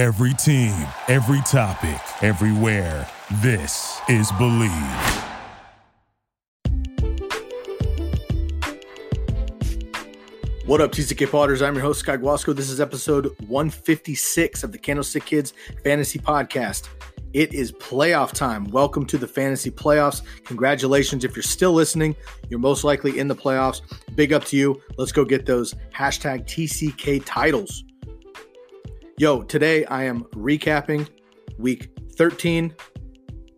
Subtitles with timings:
[0.00, 0.72] Every team,
[1.08, 3.06] every topic, everywhere.
[3.42, 4.70] This is Believe.
[10.64, 11.60] What up, TCK Potters?
[11.60, 12.54] I'm your host, Sky Guasco.
[12.54, 15.52] This is episode 156 of the Candlestick Kids
[15.84, 16.88] Fantasy Podcast.
[17.34, 18.64] It is playoff time.
[18.70, 20.22] Welcome to the fantasy playoffs.
[20.46, 21.24] Congratulations.
[21.24, 22.16] If you're still listening,
[22.48, 23.82] you're most likely in the playoffs.
[24.14, 24.80] Big up to you.
[24.96, 27.84] Let's go get those hashtag TCK titles.
[29.20, 31.06] Yo, today I am recapping
[31.58, 32.74] week 13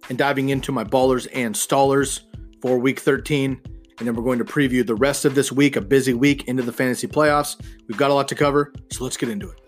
[0.09, 2.23] and diving into my ballers and stallers
[2.61, 3.62] for week 13.
[4.01, 6.65] And then we're going to preview the rest of this week, a busy week into
[6.65, 7.65] the fantasy playoffs.
[7.87, 9.61] We've got a lot to cover, so let's get into it.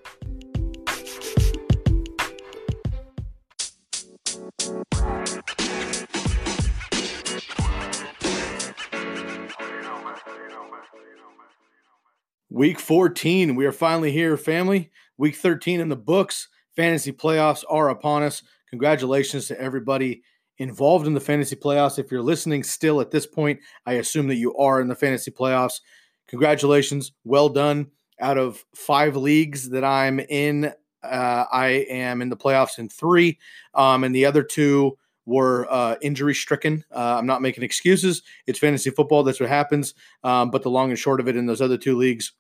[12.51, 14.91] Week 14, we are finally here, family.
[15.17, 16.49] Week 13 in the books.
[16.77, 18.43] Fantasy playoffs are upon us.
[18.71, 20.23] Congratulations to everybody
[20.59, 21.99] involved in the fantasy playoffs.
[21.99, 25.31] If you're listening still at this point, I assume that you are in the fantasy
[25.31, 25.81] playoffs.
[26.29, 27.13] Congratulations.
[27.25, 27.91] Well done.
[28.21, 33.39] Out of five leagues that I'm in, uh, I am in the playoffs in three,
[33.75, 36.85] um, and the other two were uh, injury stricken.
[36.95, 38.23] Uh, I'm not making excuses.
[38.47, 39.23] It's fantasy football.
[39.23, 39.95] That's what happens.
[40.23, 42.33] Um, but the long and short of it in those other two leagues,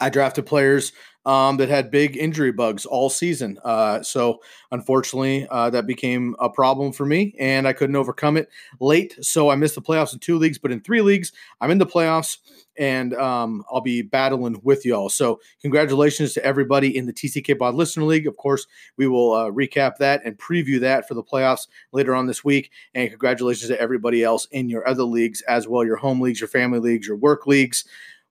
[0.00, 0.92] I drafted players
[1.26, 3.58] um, that had big injury bugs all season.
[3.64, 8.48] Uh, so unfortunately, uh, that became a problem for me, and I couldn't overcome it
[8.78, 9.16] late.
[9.20, 11.86] So I missed the playoffs in two leagues, but in three leagues, I'm in the
[11.86, 12.38] playoffs,
[12.78, 15.08] and um, I'll be battling with y'all.
[15.08, 18.28] So congratulations to everybody in the TCK Pod Listener League.
[18.28, 22.26] Of course, we will uh, recap that and preview that for the playoffs later on
[22.26, 22.70] this week.
[22.94, 26.48] And congratulations to everybody else in your other leagues as well, your home leagues, your
[26.48, 27.84] family leagues, your work leagues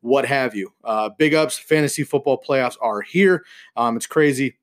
[0.06, 0.72] what have you.
[0.84, 3.44] Uh, big ups, fantasy football playoffs are here.
[3.76, 4.58] Um, it's crazy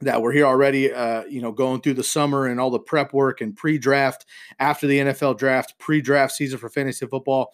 [0.00, 3.12] that we're here already, uh, you know, going through the summer and all the prep
[3.12, 4.24] work and pre draft
[4.58, 7.52] after the NFL draft, pre draft season for fantasy football,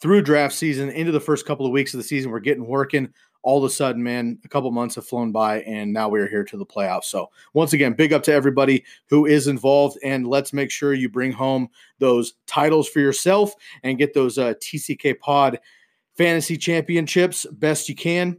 [0.00, 2.30] through draft season into the first couple of weeks of the season.
[2.30, 3.12] We're getting working.
[3.44, 6.44] All of a sudden, man, a couple months have flown by, and now we're here
[6.44, 7.06] to the playoffs.
[7.06, 11.08] So, once again, big up to everybody who is involved, and let's make sure you
[11.08, 11.66] bring home
[11.98, 15.58] those titles for yourself and get those uh, TCK Pod
[16.16, 18.38] fantasy championships best you can.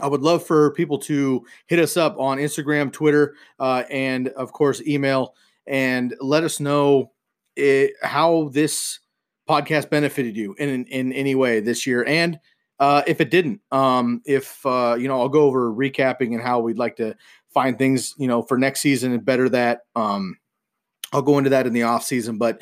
[0.00, 4.52] I would love for people to hit us up on Instagram, Twitter, uh, and of
[4.52, 5.34] course, email
[5.66, 7.12] and let us know
[7.56, 8.98] it, how this
[9.48, 12.04] podcast benefited you in, in any way this year.
[12.04, 12.40] And
[12.80, 16.60] uh, if it didn't, um, if, uh, you know, I'll go over recapping and how
[16.60, 17.14] we'd like to
[17.52, 19.82] find things, you know, for next season and better that.
[19.94, 20.36] Um,
[21.12, 22.60] I'll go into that in the off season, but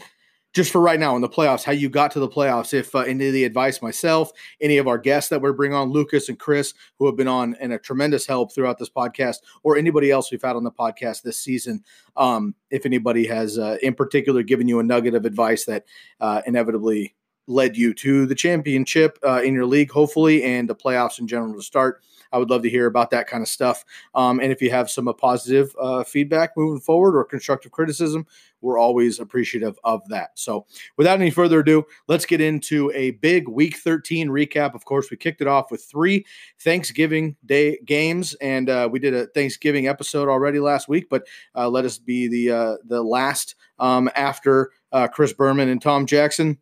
[0.53, 2.75] just for right now in the playoffs, how you got to the playoffs.
[2.75, 4.31] If uh, any of the advice myself,
[4.61, 7.57] any of our guests that we're bringing on, Lucas and Chris, who have been on
[7.61, 11.23] and a tremendous help throughout this podcast, or anybody else we've had on the podcast
[11.23, 11.83] this season,
[12.17, 15.85] um, if anybody has uh, in particular given you a nugget of advice that
[16.21, 17.15] uh, inevitably
[17.47, 21.55] led you to the championship uh, in your league, hopefully, and the playoffs in general
[21.55, 22.03] to start.
[22.33, 23.85] I would love to hear about that kind of stuff.
[24.15, 28.27] Um, and if you have some uh, positive uh, feedback moving forward or constructive criticism,
[28.63, 30.31] we're always appreciative of that.
[30.35, 30.67] So,
[30.97, 34.75] without any further ado, let's get into a big Week 13 recap.
[34.75, 36.25] Of course, we kicked it off with three
[36.61, 41.09] Thanksgiving Day games, and uh, we did a Thanksgiving episode already last week.
[41.11, 45.83] But uh, let us be the uh, the last um, after uh, Chris Berman and
[45.83, 46.57] Tom Jackson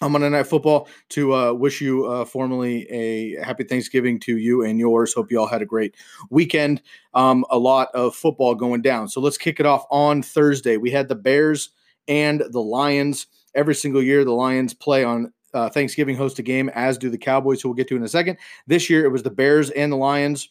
[0.00, 4.62] on Monday Night Football to uh, wish you uh, formally a happy Thanksgiving to you
[4.62, 5.12] and yours.
[5.12, 5.94] Hope you all had a great
[6.30, 6.82] weekend.
[7.14, 9.08] Um, a lot of football going down.
[9.08, 10.76] So let's kick it off on Thursday.
[10.76, 11.70] We had the Bears
[12.08, 13.26] and the Lions.
[13.54, 17.18] Every single year, the Lions play on uh, Thanksgiving, host a game, as do the
[17.18, 18.38] Cowboys, who we'll get to in a second.
[18.66, 20.48] This year, it was the Bears and the Lions.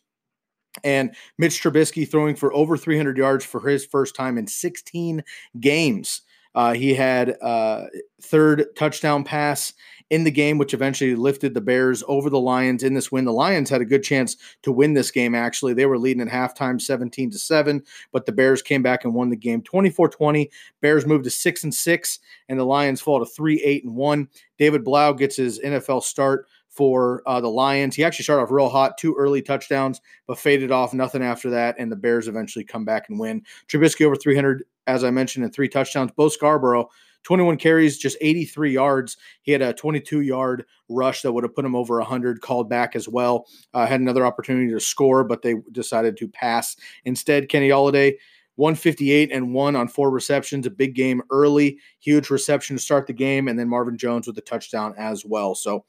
[0.84, 5.24] And Mitch Trubisky throwing for over 300 yards for his first time in 16
[5.60, 6.22] games.
[6.56, 7.86] Uh, he had uh,
[8.22, 9.74] third touchdown pass
[10.10, 13.26] in the game, which eventually lifted the Bears over the Lions in this win.
[13.26, 15.36] The Lions had a good chance to win this game.
[15.36, 19.14] Actually, they were leading at halftime, seventeen to seven, but the Bears came back and
[19.14, 20.50] won the game 24-20.
[20.82, 24.28] Bears moved to six and six, and the Lions fall to three eight and one.
[24.58, 27.96] David Blough gets his NFL start for uh, the Lions.
[27.96, 31.76] He actually started off real hot, two early touchdowns, but faded off, nothing after that,
[31.78, 33.44] and the Bears eventually come back and win.
[33.68, 36.12] Trubisky over 300 as I mentioned, in three touchdowns.
[36.12, 36.90] Bo Scarborough,
[37.24, 39.18] 21 carries, just 83 yards.
[39.42, 42.96] He had a 22 yard rush that would have put him over 100, called back
[42.96, 43.46] as well.
[43.74, 46.76] Uh, had another opportunity to score, but they decided to pass.
[47.06, 48.16] Instead, Kenny Golladay,
[48.56, 53.14] 158 and one on four receptions, a big game early, huge reception to start the
[53.14, 55.56] game, and then Marvin Jones with a touchdown as well.
[55.56, 55.86] So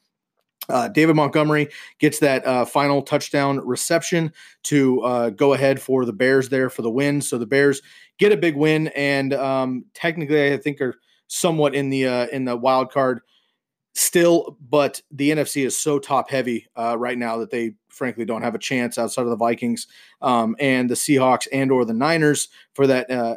[0.69, 1.69] Uh, David Montgomery
[1.99, 4.31] gets that uh, final touchdown reception
[4.63, 7.21] to uh, go ahead for the Bears there for the win.
[7.21, 7.81] So the Bears
[8.19, 10.95] get a big win, and um, technically, I think are
[11.27, 13.21] somewhat in the uh, in the wild card
[13.95, 14.57] still.
[14.69, 18.55] But the NFC is so top heavy uh, right now that they frankly don't have
[18.55, 19.87] a chance outside of the Vikings
[20.21, 23.35] um, and the Seahawks and or the Niners for that uh,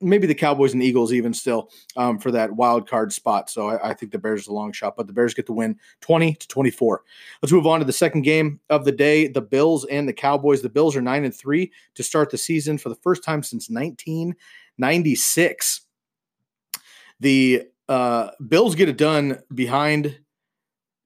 [0.00, 3.50] maybe the Cowboys and Eagles even still um, for that wild card spot.
[3.50, 5.52] So I, I, think the Bears is a long shot, but the Bears get the
[5.52, 7.02] win 20 to 24.
[7.42, 9.28] Let's move on to the second game of the day.
[9.28, 10.62] The Bills and the Cowboys.
[10.62, 13.70] The Bills are nine and three to start the season for the first time since
[13.70, 15.80] 1996.
[17.20, 20.18] The uh, Bills get it done behind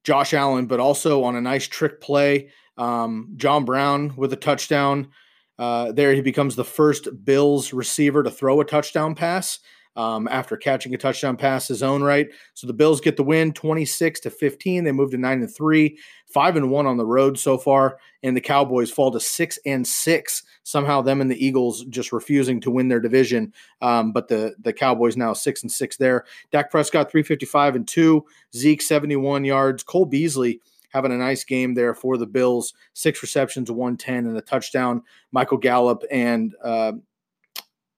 [0.03, 2.49] Josh Allen, but also on a nice trick play.
[2.77, 5.09] Um, John Brown with a touchdown.
[5.59, 9.59] Uh, there, he becomes the first Bills receiver to throw a touchdown pass
[9.95, 12.29] um, after catching a touchdown pass his own right.
[12.53, 14.83] So the Bills get the win, twenty six to fifteen.
[14.83, 18.35] They move to nine and three, five and one on the road so far, and
[18.35, 20.43] the Cowboys fall to six and six.
[20.63, 23.53] Somehow, them and the Eagles just refusing to win their division.
[23.81, 26.25] Um, but the the Cowboys now six and six there.
[26.51, 28.25] Dak Prescott three fifty five and two.
[28.55, 29.83] Zeke seventy one yards.
[29.83, 32.73] Cole Beasley having a nice game there for the Bills.
[32.93, 35.01] Six receptions, 110, and a touchdown.
[35.31, 36.93] Michael Gallup and uh,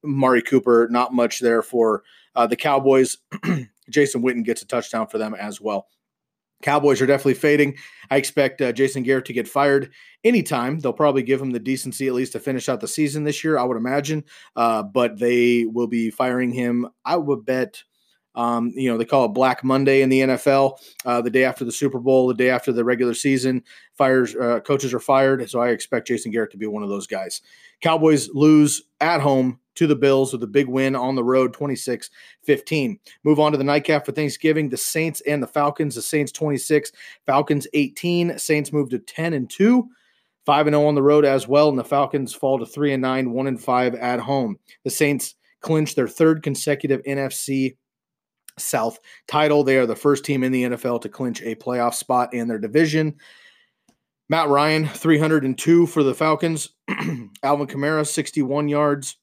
[0.03, 2.03] Mari Cooper, not much there for
[2.35, 3.17] uh, the Cowboys.
[3.89, 5.87] Jason Witten gets a touchdown for them as well.
[6.61, 7.75] Cowboys are definitely fading.
[8.09, 9.91] I expect uh, Jason Garrett to get fired
[10.23, 10.79] anytime.
[10.79, 13.59] They'll probably give him the decency at least to finish out the season this year,
[13.59, 14.23] I would imagine.
[14.55, 16.87] Uh, but they will be firing him.
[17.03, 17.83] I would bet
[18.35, 21.63] um, you know, they call it Black Monday in the NFL, uh, the day after
[21.65, 23.63] the Super Bowl, the day after the regular season.
[23.93, 27.07] Fires uh, coaches are fired, so I expect Jason Garrett to be one of those
[27.07, 27.41] guys.
[27.81, 32.09] Cowboys lose at home to the Bills with a big win on the road, 26
[32.43, 32.99] 15.
[33.23, 34.69] Move on to the nightcap for Thanksgiving.
[34.69, 35.95] The Saints and the Falcons.
[35.95, 36.91] The Saints 26,
[37.25, 38.37] Falcons 18.
[38.37, 39.87] Saints move to 10 and 2.
[40.45, 43.01] 5 and 0 on the road as well, and the Falcons fall to 3 and
[43.01, 44.57] 9, 1 and 5 at home.
[44.83, 47.77] The Saints clinch their third consecutive NFC
[48.57, 49.63] South title.
[49.63, 52.59] They are the first team in the NFL to clinch a playoff spot in their
[52.59, 53.15] division.
[54.29, 56.69] Matt Ryan, 302 for the Falcons.
[57.43, 59.17] Alvin Kamara, 61 yards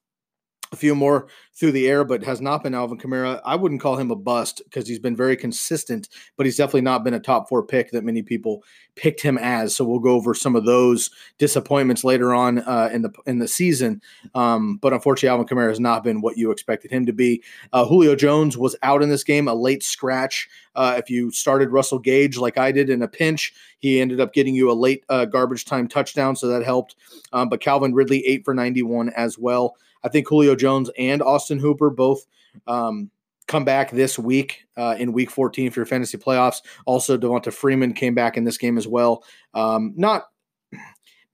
[0.72, 3.40] a few more through the air, but has not been Alvin Kamara.
[3.44, 7.04] I wouldn't call him a bust because he's been very consistent, but he's definitely not
[7.04, 8.62] been a top four pick that many people
[8.94, 9.74] picked him as.
[9.74, 13.48] So we'll go over some of those disappointments later on uh, in the in the
[13.48, 14.00] season.
[14.34, 17.42] Um, but unfortunately, Alvin Kamara has not been what you expected him to be.
[17.72, 20.48] Uh, Julio Jones was out in this game, a late scratch.
[20.76, 24.32] Uh, if you started Russell Gage like I did in a pinch, he ended up
[24.32, 26.94] getting you a late uh, garbage time touchdown, so that helped.
[27.32, 29.76] Um, but Calvin Ridley, eight for 91 as well.
[30.02, 32.26] I think Julio Jones and Austin Hooper both
[32.66, 33.10] um,
[33.46, 36.62] come back this week uh, in Week 14 for your fantasy playoffs.
[36.86, 39.24] Also, Devonta Freeman came back in this game as well.
[39.54, 40.26] Um, not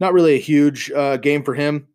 [0.00, 1.88] not really a huge uh, game for him.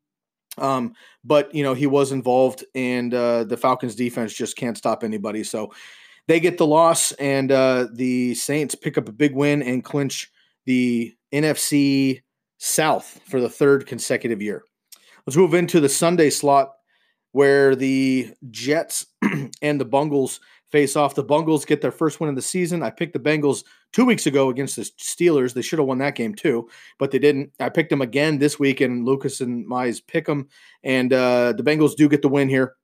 [0.57, 5.03] Um, but you know he was involved, and uh, the Falcons' defense just can't stop
[5.03, 5.44] anybody.
[5.44, 5.71] So
[6.27, 10.31] they get the loss, and uh, the Saints pick up a big win and clinch
[10.65, 12.21] the NFC
[12.57, 14.63] South for the third consecutive year.
[15.25, 16.73] Let's move into the Sunday slot
[17.31, 19.06] where the Jets
[19.62, 20.39] and the Bungles
[20.71, 21.15] face off.
[21.15, 22.81] The Bungles get their first win of the season.
[22.81, 23.63] I picked the Bengals
[23.94, 25.53] two weeks ago against the Steelers.
[25.53, 27.51] They should have won that game too, but they didn't.
[27.59, 30.47] I picked them again this week, and Lucas and Mize pick them,
[30.83, 32.75] and uh, the Bengals do get the win here.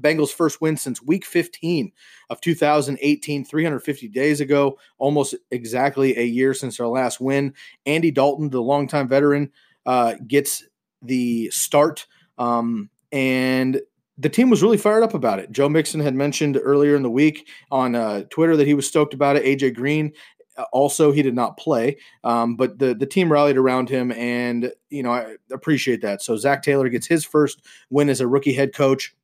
[0.00, 1.90] Bengals' first win since week 15
[2.30, 7.52] of 2018, 350 days ago, almost exactly a year since their last win.
[7.84, 9.50] Andy Dalton, the longtime veteran,
[9.86, 10.62] uh, gets
[11.02, 12.06] the start.
[12.38, 13.80] Um, and
[14.18, 15.52] the team was really fired up about it.
[15.52, 19.14] Joe Mixon had mentioned earlier in the week on uh, Twitter that he was stoked
[19.14, 19.44] about it.
[19.44, 20.12] AJ Green
[20.56, 24.72] uh, also he did not play, um, but the the team rallied around him, and
[24.90, 26.20] you know I appreciate that.
[26.20, 29.14] So Zac Taylor gets his first win as a rookie head coach.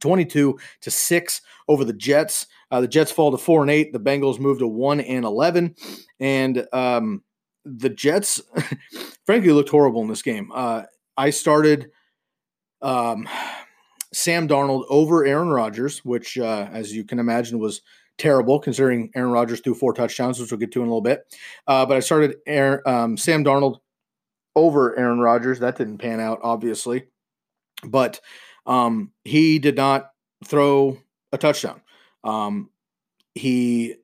[0.00, 2.46] 22 to 6 over the Jets.
[2.70, 3.92] Uh, the Jets fall to 4 and 8.
[3.92, 5.74] The Bengals move to 1 and 11.
[6.20, 7.24] And um,
[7.76, 8.40] the Jets,
[9.26, 10.50] frankly, looked horrible in this game.
[10.54, 10.82] Uh,
[11.16, 11.90] I started
[12.82, 13.28] um,
[14.12, 17.82] Sam Darnold over Aaron Rodgers, which, uh, as you can imagine, was
[18.16, 21.22] terrible considering Aaron Rodgers threw four touchdowns, which we'll get to in a little bit.
[21.66, 23.78] Uh, but I started Aaron, um, Sam Darnold
[24.56, 25.60] over Aaron Rodgers.
[25.60, 27.06] That didn't pan out, obviously,
[27.84, 28.20] but
[28.66, 30.10] um, he did not
[30.44, 30.98] throw
[31.32, 31.80] a touchdown.
[32.24, 32.70] Um,
[33.34, 33.94] he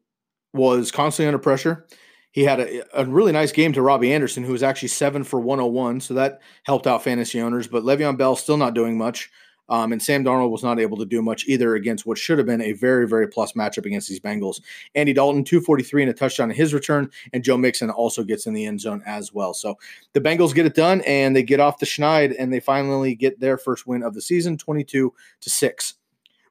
[0.52, 1.86] was constantly under pressure.
[2.34, 5.38] He had a, a, really nice game to Robbie Anderson, who was actually seven for
[5.38, 6.00] 101.
[6.00, 7.68] So that helped out fantasy owners.
[7.68, 9.30] But Le'Veon Bell still not doing much.
[9.68, 12.46] Um, and Sam Darnold was not able to do much either against what should have
[12.48, 14.60] been a very, very plus matchup against these Bengals.
[14.96, 18.52] Andy Dalton, 243 and a touchdown in his return, and Joe Mixon also gets in
[18.52, 19.54] the end zone as well.
[19.54, 19.78] So
[20.12, 23.38] the Bengals get it done and they get off the schneid and they finally get
[23.38, 25.94] their first win of the season, 22 to 6.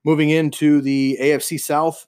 [0.06, 2.08] Moving into the AFC South,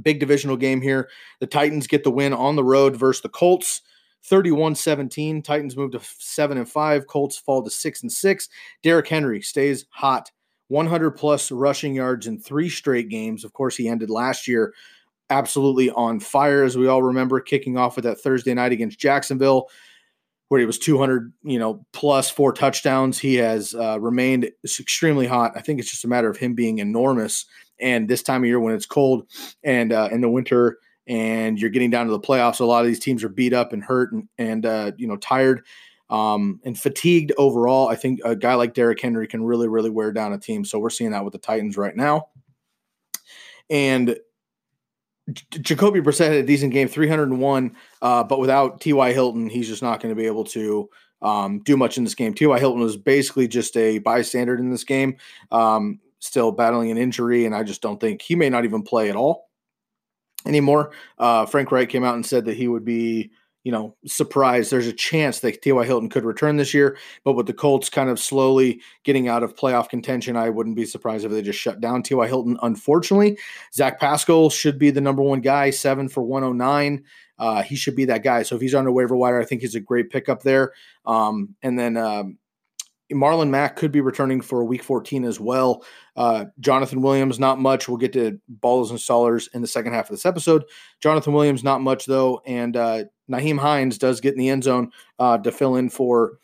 [0.00, 1.08] big divisional game here.
[1.40, 3.82] The Titans get the win on the road versus the Colts.
[4.28, 5.44] 31-17.
[5.44, 7.06] Titans move to 7 and 5.
[7.06, 8.48] Colts fall to 6 and 6.
[8.82, 10.30] Derrick Henry stays hot.
[10.68, 13.44] 100 plus rushing yards in three straight games.
[13.44, 14.72] Of course, he ended last year
[15.30, 19.68] absolutely on fire, as we all remember, kicking off with that Thursday night against Jacksonville,
[20.48, 23.18] where he was 200, you know, plus four touchdowns.
[23.18, 25.52] He has uh, remained extremely hot.
[25.54, 27.46] I think it's just a matter of him being enormous.
[27.80, 29.26] And this time of year, when it's cold
[29.62, 32.60] and uh, in the winter, and you're getting down to the playoffs.
[32.60, 35.16] A lot of these teams are beat up and hurt and, and uh, you know
[35.16, 35.64] tired
[36.10, 37.88] um, and fatigued overall.
[37.88, 40.64] I think a guy like Derrick Henry can really really wear down a team.
[40.64, 42.28] So we're seeing that with the Titans right now.
[43.70, 44.16] And
[45.50, 49.12] Jacoby Brissett had a decent game, 301, uh, but without T.Y.
[49.14, 50.90] Hilton, he's just not going to be able to
[51.22, 52.34] um, do much in this game.
[52.34, 52.58] T.Y.
[52.58, 55.16] Hilton was basically just a bystander in this game,
[55.50, 59.10] um, still battling an injury, and I just don't think he may not even play
[59.10, 59.48] at all
[60.46, 60.92] anymore.
[61.18, 63.30] Uh, Frank Reich came out and said that he would be,
[63.62, 64.70] you know, surprised.
[64.70, 65.84] There's a chance that T.Y.
[65.84, 69.56] Hilton could return this year, but with the Colts kind of slowly getting out of
[69.56, 72.26] playoff contention, I wouldn't be surprised if they just shut down T.Y.
[72.26, 72.58] Hilton.
[72.62, 73.38] Unfortunately,
[73.72, 77.04] Zach Pascal should be the number one guy, seven for 109.
[77.38, 78.42] Uh, he should be that guy.
[78.42, 80.72] So if he's on the waiver wire, I think he's a great pickup there.
[81.04, 82.38] Um, and then um,
[83.12, 85.84] Marlon Mack could be returning for week 14 as well.
[86.16, 87.88] Uh, Jonathan Williams, not much.
[87.88, 90.64] We'll get to ballers and stallers in the second half of this episode.
[91.00, 92.40] Jonathan Williams, not much though.
[92.46, 96.38] And uh, Nyheim Hines does get in the end zone uh, to fill in for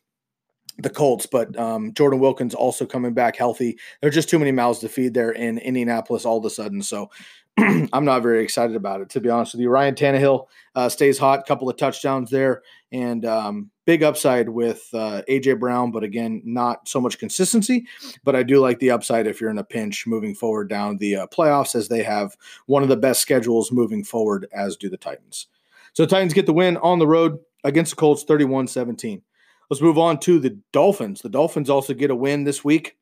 [0.79, 3.79] the Colts, but um, Jordan Wilkins also coming back healthy.
[4.01, 6.83] There's just too many mouths to feed there in Indianapolis all of a sudden.
[6.83, 7.11] So
[7.59, 9.69] I'm not very excited about it, to be honest with you.
[9.69, 15.23] Ryan Tannehill uh, stays hot, couple of touchdowns there, and um, big upside with uh,
[15.29, 17.87] AJ Brown, but again, not so much consistency.
[18.25, 21.17] But I do like the upside if you're in a pinch moving forward down the
[21.17, 24.97] uh, playoffs, as they have one of the best schedules moving forward, as do the
[24.97, 25.47] Titans.
[25.93, 29.23] So Titans get the win on the road against the Colts, 31 17.
[29.69, 31.23] Let's move on to the Dolphins.
[31.23, 32.97] The Dolphins also get a win this week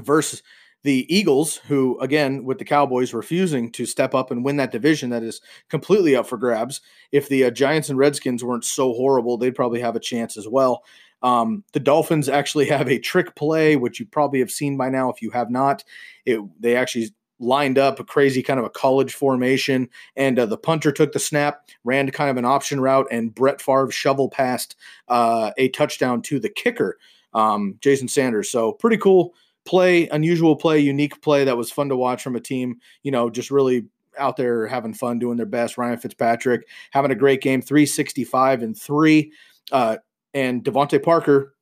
[0.00, 0.42] versus
[0.84, 5.10] the Eagles, who, again, with the Cowboys refusing to step up and win that division
[5.10, 6.82] that is completely up for grabs.
[7.10, 10.46] If the uh, Giants and Redskins weren't so horrible, they'd probably have a chance as
[10.46, 10.84] well.
[11.22, 15.10] Um, the Dolphins actually have a trick play, which you probably have seen by now.
[15.10, 15.82] If you have not,
[16.26, 17.08] it, they actually
[17.40, 21.18] lined up a crazy kind of a college formation, and uh, the punter took the
[21.18, 24.76] snap, ran kind of an option route, and Brett Favre shovel passed
[25.08, 26.98] uh, a touchdown to the kicker,
[27.32, 28.50] um, Jason Sanders.
[28.50, 32.40] So pretty cool play, unusual play, unique play that was fun to watch from a
[32.40, 33.86] team, you know, just really
[34.18, 35.78] out there having fun, doing their best.
[35.78, 39.32] Ryan Fitzpatrick having a great game, 365 and three.
[39.72, 39.96] Uh,
[40.32, 41.54] and DeVante Parker,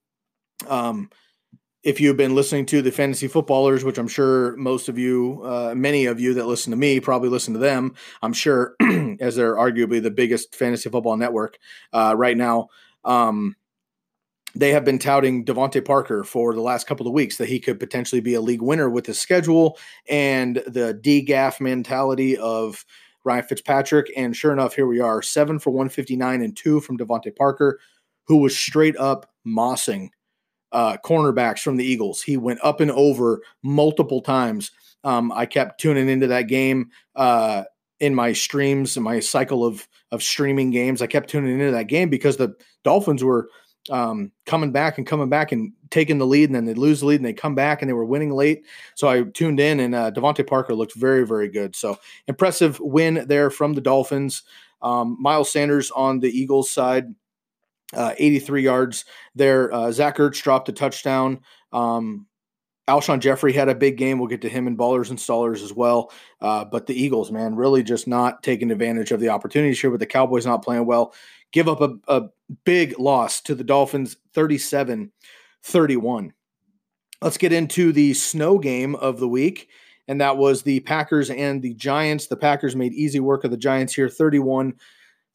[0.69, 1.11] um,
[1.83, 5.75] if you've been listening to the fantasy footballers, which I'm sure most of you, uh,
[5.77, 8.77] many of you that listen to me probably listen to them, I'm sure,
[9.21, 11.59] as they're arguably the biggest fantasy football network
[11.93, 12.69] uh, right now.
[13.05, 13.57] Um,
[14.55, 17.81] they have been touting DeVante Parker for the last couple of weeks that he could
[17.81, 19.79] potentially be a league winner with his schedule
[20.09, 22.85] and the DGAF mentality of
[23.25, 24.13] Ryan Fitzpatrick.
[24.17, 27.79] And sure enough, here we are seven for 159 and two from DeVante Parker,
[28.27, 30.09] who was straight up mossing
[30.73, 32.23] uh, cornerbacks from the Eagles.
[32.23, 34.71] He went up and over multiple times.
[35.05, 37.65] Um, I kept tuning into that game uh,
[38.01, 41.01] in my streams, in my cycle of of streaming games.
[41.01, 42.55] I kept tuning into that game because the
[42.85, 43.49] Dolphins were
[43.91, 47.07] um, coming back and coming back and taking the lead, and then they lose the
[47.07, 48.65] lead and they come back and they were winning late.
[48.95, 51.75] So I tuned in, and uh, DeVante Parker looked very, very good.
[51.75, 54.43] So impressive win there from the Dolphins.
[54.81, 57.15] Um, Miles Sanders on the Eagles side,
[57.95, 59.73] uh, 83 yards there.
[59.73, 61.41] Uh, Zach Ertz dropped a touchdown.
[61.73, 62.27] Um,
[62.89, 64.19] Alshon Jeffery had a big game.
[64.19, 66.11] We'll get to him in ballers and stallers as well.
[66.41, 70.01] Uh, but the Eagles, man, really just not taking advantage of the opportunities here with
[70.01, 71.15] the Cowboys not playing well
[71.53, 72.29] give up a, a
[72.65, 75.13] big loss to the Dolphins 37
[75.65, 76.33] 31.
[77.21, 79.69] Let's get into the snow game of the week.
[80.09, 82.27] And that was the Packers and the Giants.
[82.27, 84.75] The Packers made easy work of the Giants here 31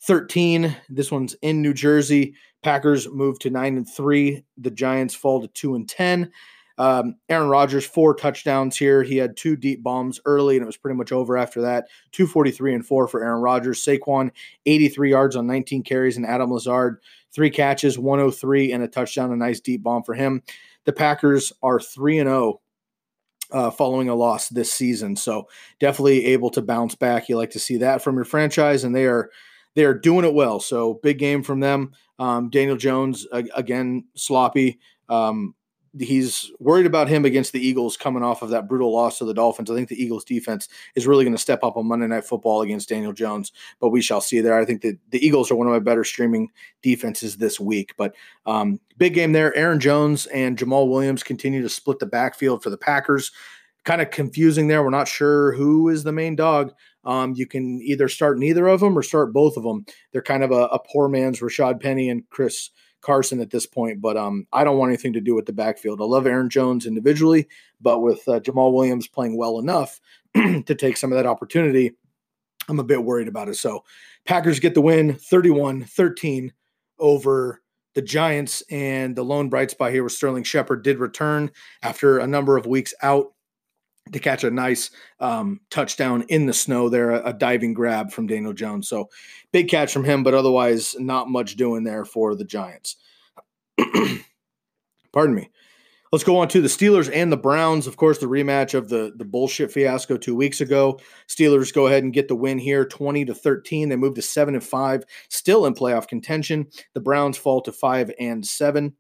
[0.04, 0.76] 13.
[0.90, 2.36] This one's in New Jersey.
[2.62, 4.44] Packers move to 9 and 3.
[4.58, 6.32] The Giants fall to 2 and 10.
[6.78, 9.02] Um, Aaron Rodgers, four touchdowns here.
[9.04, 11.88] He had two deep bombs early, and it was pretty much over after that.
[12.12, 13.84] 243 and four for Aaron Rodgers.
[13.84, 14.32] Saquon,
[14.66, 17.00] 83 yards on 19 carries, and Adam Lazard,
[17.32, 20.44] three catches, 103, and a touchdown, a nice deep bomb for him.
[20.86, 22.62] The Packers are 3 and 0
[23.52, 25.16] uh, following a loss this season.
[25.16, 25.48] So
[25.80, 27.30] definitely able to bounce back.
[27.30, 29.30] You like to see that from your franchise, and they are
[29.76, 30.60] they are doing it well.
[30.60, 31.92] So big game from them.
[32.20, 34.80] Um, Daniel Jones again sloppy.
[35.10, 35.54] Um,
[36.00, 39.34] he's worried about him against the Eagles coming off of that brutal loss to the
[39.34, 39.70] Dolphins.
[39.70, 42.62] I think the Eagles defense is really going to step up on Monday Night Football
[42.62, 44.58] against Daniel Jones, but we shall see there.
[44.58, 46.50] I think that the Eagles are one of my better streaming
[46.82, 47.94] defenses this week.
[47.98, 49.56] But um, big game there.
[49.56, 53.32] Aaron Jones and Jamaal Williams continue to split the backfield for the Packers.
[53.86, 54.84] Kind of confusing there.
[54.84, 56.74] We're not sure who is the main dog.
[57.06, 59.86] Um, you can either start neither of them or start both of them.
[60.12, 62.70] They're kind of a, a poor man's Rashad Penny and Chris
[63.08, 66.02] Carson at this point, but um, I don't want anything to do with the backfield.
[66.02, 67.48] I love Aaron Jones individually,
[67.80, 70.02] but with uh, Jamaal Williams playing well enough
[70.36, 71.94] to take some of that opportunity,
[72.68, 73.56] I'm a bit worried about it.
[73.56, 73.86] So,
[74.26, 76.52] Packers get the win 31 13
[77.00, 77.62] over
[77.96, 78.62] the Giants.
[78.70, 81.50] And the lone bright spot here was Sterling Shepard did return
[81.82, 83.34] after a number of weeks out
[84.12, 88.28] to catch a nice um, touchdown in the snow there, a, a, diving grab from
[88.28, 88.88] Daniel Jones.
[88.88, 89.10] So
[89.52, 92.98] big catch from him, but otherwise not much doing there for the Giants.
[95.12, 95.50] Pardon me.
[96.12, 97.86] Let's go on to the Steelers and the Browns.
[97.86, 101.00] Of course, the rematch of the, the bullshit fiasco two weeks ago.
[101.28, 103.90] Steelers go ahead and get the win here, 20 to 13.
[103.90, 106.68] They move to 7 and 5, still in playoff contention.
[106.94, 108.96] The Browns fall to 5 and 7.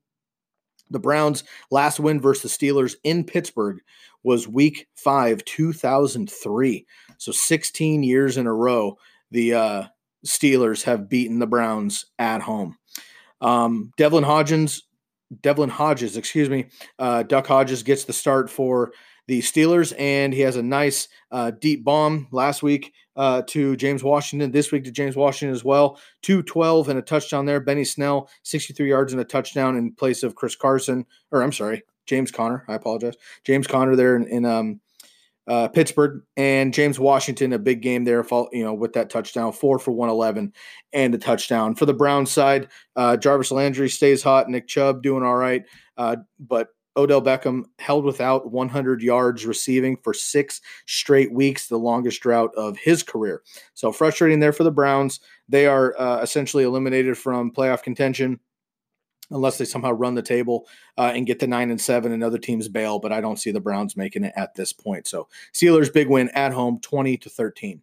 [0.89, 3.79] The Browns' last win versus the Steelers in Pittsburgh
[4.24, 6.86] was week five, 2003.
[7.17, 8.98] So 16 years in a row,
[9.32, 9.84] the uh,
[10.25, 12.77] Steelers have beaten the Browns at home.
[13.41, 14.84] Um, Devlin Hodges,
[15.41, 16.67] Devlin Hodges, excuse me,
[17.00, 18.91] uh, Duck Hodges gets the start for
[19.27, 24.03] the Steelers, and he has a nice uh, deep bomb last week uh, to James
[24.03, 26.00] Washington, this week to James Washington as well.
[26.22, 27.60] 212 and a touchdown there.
[27.60, 31.84] Benny Snell, 63 yards and a touchdown in place of Chris Carson, or I'm sorry,
[32.05, 32.63] James Conner.
[32.67, 33.15] I apologize.
[33.43, 34.79] James Conner there in, in um,
[35.48, 39.79] uh, Pittsburgh and James Washington, a big game there, you know, with that touchdown, four
[39.79, 40.53] for 111
[40.93, 41.74] and a touchdown.
[41.74, 44.50] For the Browns side, uh, Jarvis Landry stays hot.
[44.50, 45.63] Nick Chubb doing all right.
[45.98, 46.67] Uh, but
[46.98, 52.78] Odell Beckham held without 100 yards receiving for six straight weeks, the longest drought of
[52.78, 53.43] his career.
[53.76, 55.19] So frustrating there for the Browns.
[55.48, 58.39] They are uh, essentially eliminated from playoff contention
[59.32, 60.67] unless they somehow run the table
[60.98, 63.00] uh, and get to nine and seven and other teams bail.
[63.00, 65.08] But I don't see the Browns making it at this point.
[65.08, 67.82] So Steelers big win at home, 20 to 13.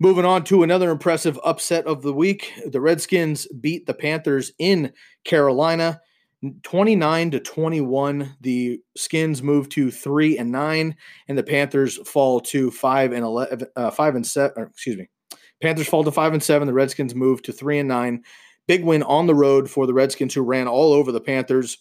[0.00, 2.52] Moving on to another impressive upset of the week.
[2.66, 4.92] The Redskins beat the Panthers in
[5.24, 6.00] Carolina.
[6.62, 10.96] 29 to 21 the skins move to 3 and 9
[11.28, 15.08] and the panthers fall to 5 and 11 uh, 5 and 7 excuse me
[15.60, 18.24] panthers fall to 5 and 7 the redskins move to 3 and 9
[18.66, 21.78] big win on the road for the redskins who ran all over the panthers.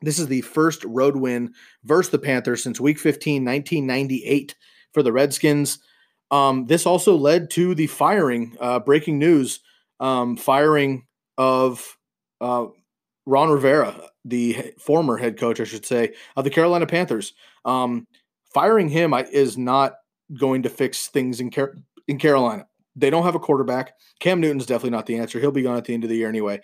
[0.00, 1.54] This is the first road win
[1.84, 4.54] versus the panthers since week 15 1998
[4.92, 5.78] for the redskins.
[6.30, 9.60] Um, this also led to the firing uh, breaking news
[9.98, 11.96] um, firing of
[12.40, 12.66] uh,
[13.28, 17.34] Ron Rivera, the former head coach, I should say, of the Carolina Panthers.
[17.66, 18.06] Um,
[18.54, 19.96] firing him is not
[20.34, 21.74] going to fix things in Car-
[22.08, 22.66] in Carolina.
[22.96, 23.92] They don't have a quarterback.
[24.18, 25.38] Cam Newton's definitely not the answer.
[25.38, 26.60] He'll be gone at the end of the year anyway.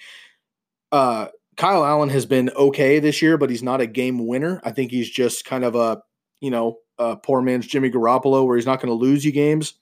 [0.90, 4.62] Uh, Kyle Allen has been okay this year, but he's not a game winner.
[4.64, 6.00] I think he's just kind of a,
[6.40, 9.74] you know, a poor man's Jimmy Garoppolo, where he's not going to lose you games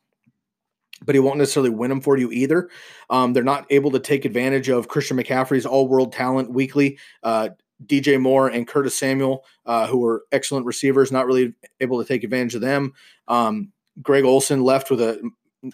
[1.05, 2.69] but he won't necessarily win them for you either.
[3.11, 6.99] Um, they're not able to take advantage of Christian McCaffrey's all world talent weekly.
[7.23, 7.51] Uh,
[7.87, 12.25] DJ Moore and Curtis Samuel, uh, who are excellent receivers, not really able to take
[12.25, 12.93] advantage of them.
[13.29, 15.21] Um, Greg Olsen left with a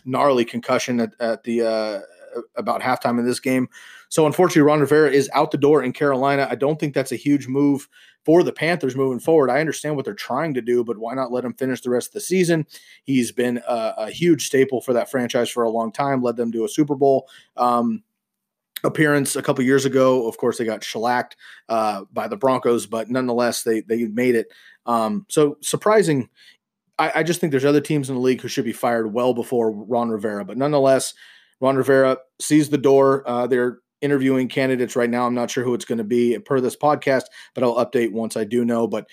[0.04, 2.00] gnarly concussion at, at the uh,
[2.56, 3.68] about halftime in this game.
[4.08, 6.48] So unfortunately, Ron Rivera is out the door in Carolina.
[6.50, 7.88] I don't think that's a huge move
[8.24, 9.50] for the Panthers moving forward.
[9.50, 12.08] I understand what they're trying to do, but why not let him finish the rest
[12.08, 12.66] of the season?
[13.04, 16.22] He's been a, a huge staple for that franchise for a long time.
[16.22, 17.28] Led them to a Super Bowl.
[17.56, 18.02] Um,
[18.84, 20.28] appearance a couple years ago.
[20.28, 21.36] Of course, they got shellacked
[21.68, 24.48] uh, by the Broncos, but nonetheless, they they made it.
[24.86, 26.28] Um, so surprising.
[26.98, 29.32] I, I, just think there's other teams in the league who should be fired well
[29.32, 31.14] before Ron Rivera, but nonetheless,
[31.60, 33.22] Ron Rivera sees the door.
[33.28, 35.26] Uh, they're interviewing candidates right now.
[35.26, 38.36] I'm not sure who it's going to be per this podcast, but I'll update once
[38.36, 38.86] I do know.
[38.86, 39.08] But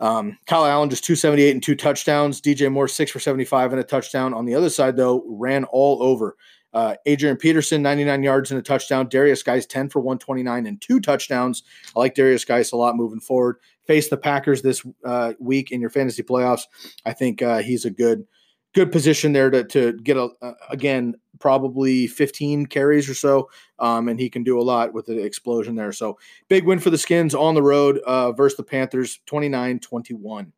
[0.00, 2.40] um, Kyle Allen just 278 and two touchdowns.
[2.40, 4.34] DJ Moore six for 75 and a touchdown.
[4.34, 6.36] On the other side, though, ran all over.
[6.72, 9.08] Uh, Adrian Peterson 99 yards and a touchdown.
[9.08, 11.62] Derrius Guice 10 for 129 and two touchdowns.
[11.94, 13.58] I like Derrius Guice a lot moving forward.
[13.86, 16.62] Face the Packers this uh, week in your fantasy playoffs.
[17.04, 18.26] I think uh, he's a good
[18.74, 20.28] good position there to to get a
[20.68, 25.18] again probably 15 carries or so, um, and he can do a lot with the
[25.18, 25.92] explosion there.
[25.92, 30.52] So big win for the Skins on the road uh, versus the Panthers, 29-21.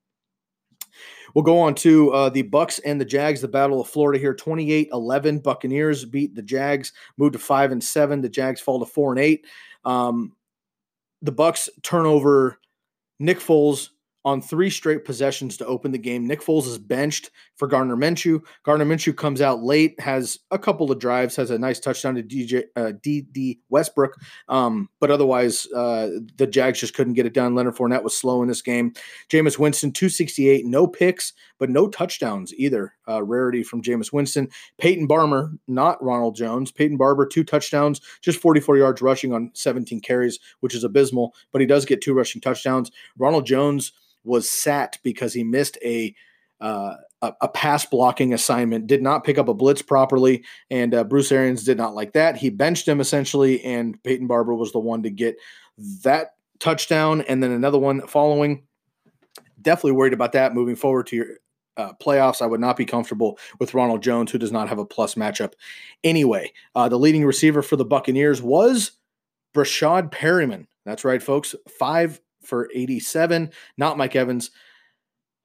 [1.35, 4.35] We'll go on to uh, the Bucks and the Jags, the Battle of Florida here.
[4.35, 5.43] 28-11.
[5.43, 8.21] Buccaneers beat the Jags, moved to five and seven.
[8.21, 9.47] The Jags fall to four and eight.
[9.85, 10.33] Um,
[11.23, 12.59] the Bucks turn over
[13.19, 13.91] Nick Foles
[14.25, 16.27] on three straight possessions to open the game.
[16.27, 18.43] Nick Foles is benched for Gardner Minshew.
[18.63, 22.23] Gardner Minshew comes out late, has a couple of drives, has a nice touchdown to
[22.23, 24.15] DJ uh, Dede Westbrook,
[24.49, 27.55] um, but otherwise uh, the Jags just couldn't get it done.
[27.55, 28.93] Leonard Fournette was slow in this game.
[29.29, 32.95] Jameis Winston 268, no picks, but no touchdowns either.
[33.09, 34.49] Uh, rarity from Jameis Winston.
[34.79, 36.71] Peyton Barber, not Ronald Jones.
[36.71, 41.61] Peyton Barber two touchdowns, just 44 yards rushing on 17 carries, which is abysmal, but
[41.61, 42.91] he does get two rushing touchdowns.
[43.17, 43.93] Ronald Jones
[44.25, 46.15] was sat because he missed a
[46.61, 51.05] uh, a, a, pass blocking assignment, did not pick up a blitz properly, and uh,
[51.05, 52.37] Bruce Arians did not like that.
[52.37, 55.37] He benched him essentially, and Peyton Barber was the one to get
[56.03, 58.65] that touchdown, and then another one following.
[59.61, 61.27] Definitely worried about that moving forward to your
[61.77, 62.43] uh, playoffs.
[62.43, 65.55] I would not be comfortable with Ronald Jones, who does not have a plus matchup.
[66.05, 68.93] Anyway, uh, the leading receiver for the Buccaneers was
[69.55, 70.67] Breshad Perriman.
[70.85, 71.55] That's right, folks.
[71.79, 73.51] Five for 87.
[73.77, 74.51] Not Mike Evans.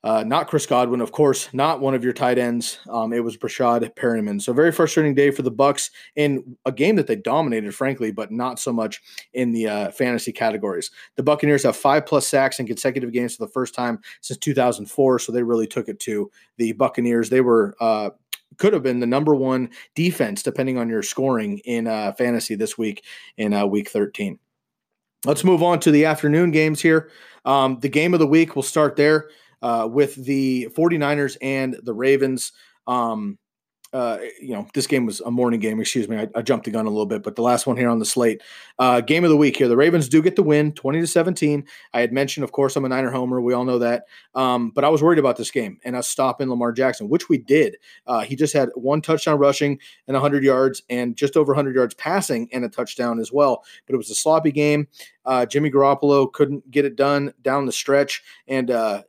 [0.04, 2.80] Uh, not Chris Godwin, of course, not one of your tight ends.
[2.90, 4.42] Um, it was Breshad Perriman.
[4.42, 8.32] So very frustrating day for the Bucks in a game that they dominated, frankly, but
[8.32, 9.00] not so much
[9.34, 10.90] in the uh, fantasy categories.
[11.18, 15.20] The Buccaneers have five plus sacks in consecutive games for the first time since 2004,
[15.20, 17.30] so they really took it to the Buccaneers.
[17.30, 18.10] They were uh,
[18.58, 22.78] could have been the number one defense, depending on your scoring in uh, fantasy this
[22.78, 23.04] week
[23.38, 24.40] in uh, week 13.
[25.26, 27.12] Let's move on to the afternoon games here.
[27.46, 29.30] Um, the game of the week, we'll start there
[29.62, 32.52] uh, with the 49ers and the Ravens.
[32.88, 33.38] Um,
[33.94, 35.80] uh, you know, this game was a morning game.
[35.80, 37.90] Excuse me, I, I, jumped the gun a little bit, but the last one here
[37.90, 38.42] on the slate,
[38.80, 39.68] uh, game of the week here.
[39.68, 41.66] The Ravens do get the win, twenty to seventeen.
[41.94, 43.42] I had mentioned, of course, I'm a Niner homer.
[43.42, 46.50] We all know that, um, but I was worried about this game and us stopping
[46.50, 47.76] Lamar Jackson, which we did.
[48.08, 51.94] Uh, he just had one touchdown rushing and 100 yards, and just over 100 yards
[51.96, 53.66] passing and a touchdown as well.
[53.86, 54.88] But it was a sloppy game.
[55.26, 59.04] Uh, Jimmy Garoppolo couldn't get it done down the stretch, and uh,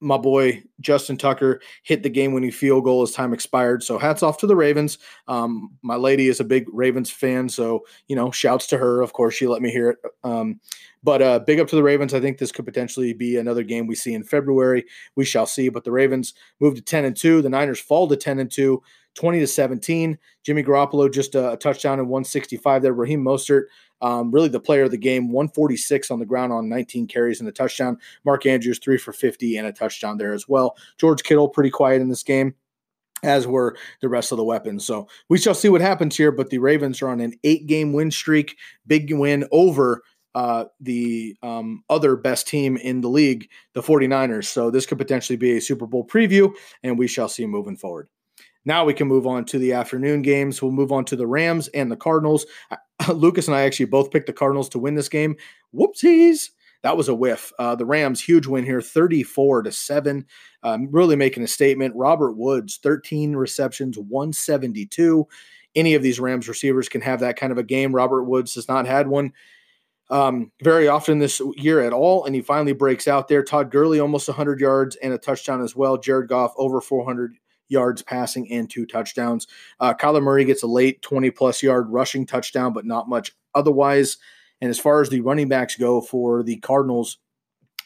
[0.00, 3.82] my boy Justin Tucker hit the game winning field goal as time expired.
[3.82, 4.98] So hats off to the Ravens.
[5.28, 9.02] Um, my lady is a big Ravens fan, so you know, shouts to her.
[9.02, 9.98] Of course, she let me hear it.
[10.24, 10.60] Um,
[11.02, 12.14] but uh, big up to the Ravens.
[12.14, 14.84] I think this could potentially be another game we see in February.
[15.16, 15.68] We shall see.
[15.68, 17.42] But the Ravens move to ten and two.
[17.42, 18.82] The Niners fall to ten and two.
[19.14, 20.18] 20 to 17.
[20.44, 22.92] Jimmy Garoppolo just a, touchdown in 165 there.
[22.92, 23.64] Raheem Mostert
[24.00, 27.48] um, really the player of the game, 146 on the ground on 19 carries and
[27.48, 27.98] a touchdown.
[28.24, 30.76] Mark Andrews, three for 50 and a touchdown there as well.
[30.98, 32.54] George Kittle, pretty quiet in this game
[33.22, 34.84] as were the rest of the weapons.
[34.86, 36.32] So we shall see what happens here.
[36.32, 40.02] But the Ravens are on an eight game win streak, big win over
[40.34, 44.44] uh, the um, other best team in the league, the 49ers.
[44.44, 48.08] So this could potentially be a Super Bowl preview, and we shall see moving forward.
[48.64, 50.60] Now we can move on to the afternoon games.
[50.60, 52.46] We'll move on to the Rams and the Cardinals.
[53.12, 55.36] Lucas and I actually both picked the Cardinals to win this game.
[55.74, 56.50] Whoopsies.
[56.82, 57.52] That was a whiff.
[57.58, 60.24] Uh, the Rams, huge win here, 34 to 7.
[60.62, 61.94] Um, really making a statement.
[61.94, 65.28] Robert Woods, 13 receptions, 172.
[65.74, 67.94] Any of these Rams receivers can have that kind of a game.
[67.94, 69.32] Robert Woods has not had one
[70.10, 73.44] um, very often this year at all, and he finally breaks out there.
[73.44, 75.96] Todd Gurley, almost 100 yards and a touchdown as well.
[75.96, 77.36] Jared Goff, over 400
[77.70, 79.46] yards passing and two touchdowns.
[79.78, 84.18] Uh, Kyler Murray gets a late 20 plus yard rushing touchdown, but not much otherwise.
[84.60, 87.18] And as far as the running backs go for the Cardinals,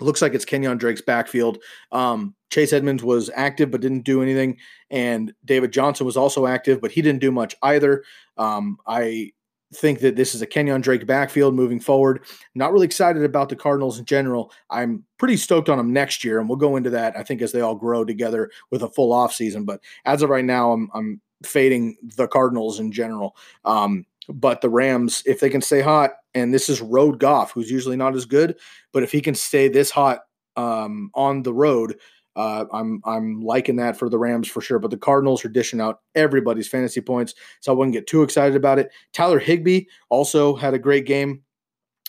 [0.00, 1.58] looks like it's Kenyan Drake's backfield.
[1.92, 4.58] Um, Chase Edmonds was active but didn't do anything,
[4.90, 8.02] and David Johnson was also active, but he didn't do much either.
[8.36, 9.32] Um, I
[9.74, 12.24] think that this is a Kenyan Drake backfield moving forward.
[12.54, 14.52] Not really excited about the Cardinals in general.
[14.70, 17.52] I'm pretty stoked on them next year, and we'll go into that, I think, as
[17.52, 19.66] they all grow together with a full offseason.
[19.66, 23.36] But as of right now, I'm, I'm fading the Cardinals in general.
[23.64, 27.70] Um, but the Rams, if they can stay hot, and this is road Goff, who's
[27.70, 28.58] usually not as good,
[28.92, 30.20] but if he can stay this hot
[30.56, 31.98] um, on the road,
[32.36, 34.78] uh, I'm I'm liking that for the Rams for sure.
[34.78, 38.56] But the Cardinals are dishing out everybody's fantasy points, so I wouldn't get too excited
[38.56, 38.90] about it.
[39.12, 41.42] Tyler Higbee also had a great game,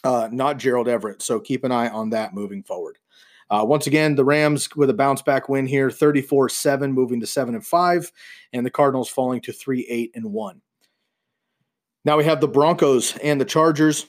[0.03, 1.21] uh, not Gerald Everett.
[1.21, 2.97] So keep an eye on that moving forward.
[3.51, 7.27] Uh, once again, the Rams with a bounce back win here, 34 7, moving to
[7.27, 8.11] 7 and 5,
[8.53, 10.61] and the Cardinals falling to 3 8 and 1.
[12.03, 14.07] Now we have the Broncos and the Chargers.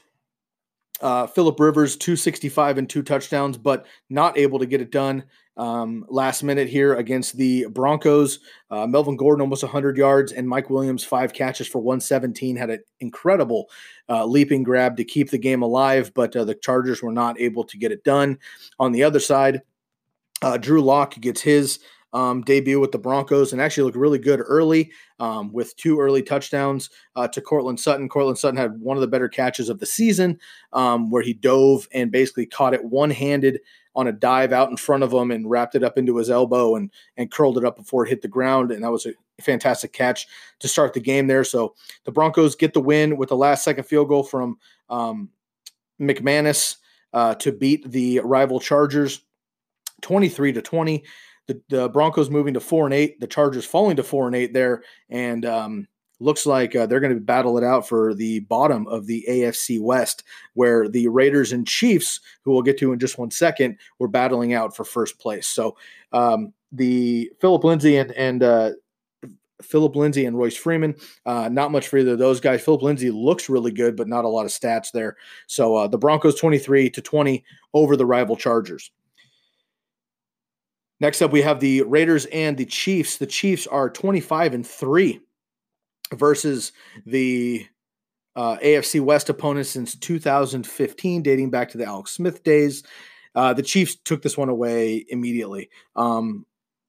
[1.03, 5.25] Uh, Philip Rivers, 265 and two touchdowns, but not able to get it done
[5.57, 8.41] um, last minute here against the Broncos.
[8.71, 12.57] Uh, Melvin Gordon almost 100 yards, and Mike Williams five catches for 117.
[12.57, 13.69] Had an incredible
[14.09, 17.65] uh, leaping grab to keep the game alive, but uh, the Chargers were not able
[17.65, 18.39] to get it done.
[18.79, 19.63] On the other side,
[20.43, 21.79] Uh, Drew Lock gets his
[22.17, 26.23] um, debut with the Broncos and actually looked really good early um, with two early
[26.23, 28.09] touchdowns uh, to Courtland Sutton.
[28.09, 30.41] Courtland Sutton had one of the better catches of the season
[30.73, 33.61] um, where he dove and basically caught it one handed
[33.95, 36.77] on a dive out in front of him and wrapped it up into his elbow
[36.77, 38.71] and, and curled it up before it hit the ground.
[38.71, 40.27] And that was a fantastic catch
[40.61, 41.45] to start the game there.
[41.45, 41.75] So
[42.05, 44.57] the Broncos get the win with the last second field goal from
[44.89, 45.29] um,
[46.01, 46.77] McManus
[47.13, 49.21] uh, to beat the rival Chargers
[50.01, 51.05] 23 to 20
[51.47, 54.53] the, the Broncos moving to four and eight, the Chargers falling to four and eight
[54.53, 55.89] there, and um,
[56.21, 59.81] looks like uh, they're going to battle it out for the bottom of the AFC
[59.81, 64.09] West, where the Raiders and Chiefs, who we'll get to in just one second, were
[64.09, 65.47] battling out for first place.
[65.47, 65.77] So
[66.13, 68.71] um, the Phillip Lindsay and and uh,
[69.63, 70.95] Phillip Lindsay and Royce Freeman.
[71.25, 72.63] Uh, not much for either of those guys.
[72.63, 75.17] Phillip Lindsay looks really good, but not a lot of stats there.
[75.47, 78.91] So uh, the Broncos 23 to 20 over the rival Chargers.
[81.01, 83.19] Next up, we have the Raiders and the Chiefs.
[83.19, 85.21] The Chiefs are 25 and 3
[86.15, 86.73] versus
[87.05, 87.67] the
[88.35, 92.83] uh, AFC West opponents since 2015, dating back to the Alex Smith days.
[93.35, 95.69] Uh, the Chiefs took this one away immediately.
[95.97, 96.47] Um,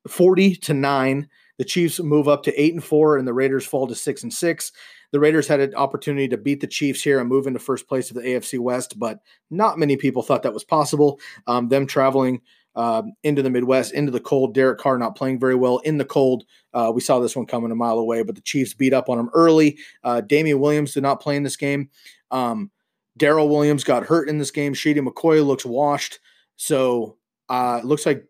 [0.07, 1.27] 40 to 9.
[1.57, 4.33] The Chiefs move up to 8 and 4, and the Raiders fall to 6 and
[4.33, 4.71] 6.
[5.11, 8.09] The Raiders had an opportunity to beat the Chiefs here and move into first place
[8.09, 11.19] of the AFC West, but not many people thought that was possible.
[11.47, 12.41] Um, them traveling
[12.77, 14.53] um, into the Midwest, into the cold.
[14.53, 16.45] Derek Carr not playing very well in the cold.
[16.73, 19.19] Uh, we saw this one coming a mile away, but the Chiefs beat up on
[19.19, 19.77] him early.
[20.03, 21.89] Uh, Damien Williams did not play in this game.
[22.29, 22.69] Um,
[23.17, 24.75] Darrel Williams got hurt in this game.
[24.75, 26.19] Shady McCoy looks washed.
[26.55, 27.17] So
[27.49, 28.23] uh, looks like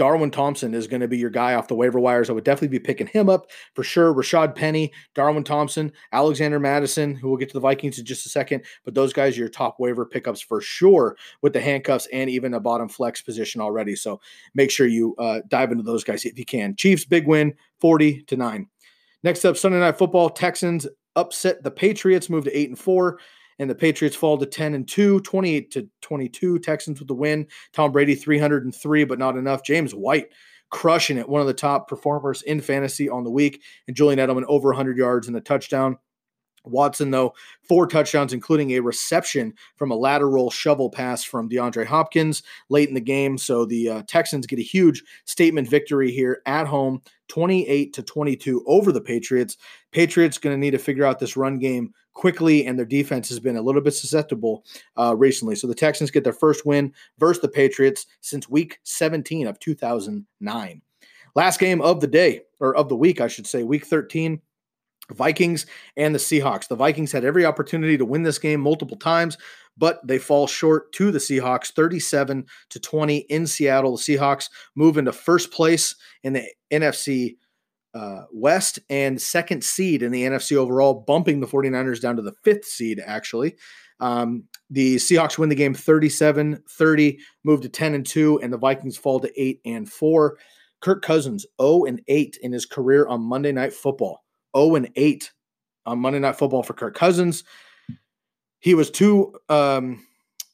[0.00, 2.30] Darwin Thompson is going to be your guy off the waiver wires.
[2.30, 4.14] I would definitely be picking him up for sure.
[4.14, 8.30] Rashad Penny, Darwin Thompson, Alexander Mattison, who will get to the Vikings in just a
[8.30, 8.64] second.
[8.82, 12.54] But those guys are your top waiver pickups for sure with the handcuffs and even
[12.54, 13.94] a bottom flex position already.
[13.94, 14.22] So
[14.54, 16.76] make sure you uh, dive into those guys if you can.
[16.76, 18.66] Chiefs, big win, 40 to 9.
[19.22, 23.18] Next up, Sunday Night Football, Texans upset the Patriots, move to 8 and 4
[23.60, 26.58] and the Patriots fall to 10 and 2, 28 to 22.
[26.60, 27.46] Texans with the win.
[27.74, 29.62] Tom Brady 303, but not enough.
[29.62, 30.28] James White
[30.70, 34.44] crushing it, one of the top performers in fantasy on the week, and Julian Edelman
[34.48, 35.98] over 100 yards and a touchdown.
[36.64, 42.42] Watson, though, four touchdowns, including a reception from a lateral shovel pass from DeAndre Hopkins
[42.68, 43.36] late in the game.
[43.36, 48.64] So the uh, Texans get a huge statement victory here at home, 28 to 22
[48.66, 49.56] over the Patriots.
[49.90, 53.40] Patriots going to need to figure out this run game quickly, and their defense has
[53.40, 54.64] been a little bit susceptible
[54.96, 55.54] uh, recently.
[55.56, 60.82] So the Texans get their first win versus the Patriots since week 17 of 2009.
[61.34, 64.40] Last game of the day, or of the week, I should say, week 13.
[65.12, 66.68] Vikings and the Seahawks.
[66.68, 69.36] The Vikings had every opportunity to win this game multiple times,
[69.76, 73.96] but they fall short to the Seahawks 37 to 20 in Seattle.
[73.96, 77.36] The Seahawks move into first place in the NFC
[77.94, 82.34] uh, West and second seed in the NFC overall, bumping the 49ers down to the
[82.42, 83.56] fifth seed, actually.
[84.00, 88.58] Um, the Seahawks win the game 37 30, move to 10 and 2, and the
[88.58, 90.38] Vikings fall to 8 and 4.
[90.80, 94.24] Kirk Cousins 0 and 8 in his career on Monday Night Football.
[94.56, 95.30] 0 and 8
[95.86, 97.44] on Monday Night Football for Kirk Cousins.
[98.60, 99.34] He was two.
[99.48, 100.06] Um,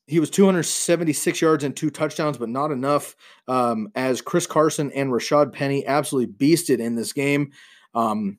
[0.07, 3.17] he was 276 yards and two touchdowns, but not enough.
[3.49, 7.51] Um, as Chris Carson and Rashad Penny absolutely beasted in this game.
[7.95, 8.39] Um,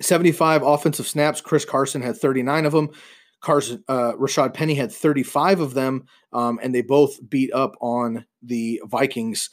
[0.00, 1.40] 75 offensive snaps.
[1.40, 2.90] Chris Carson had 39 of them.
[3.40, 8.24] Carson, uh, Rashad Penny had 35 of them, um, and they both beat up on
[8.42, 9.50] the Vikings.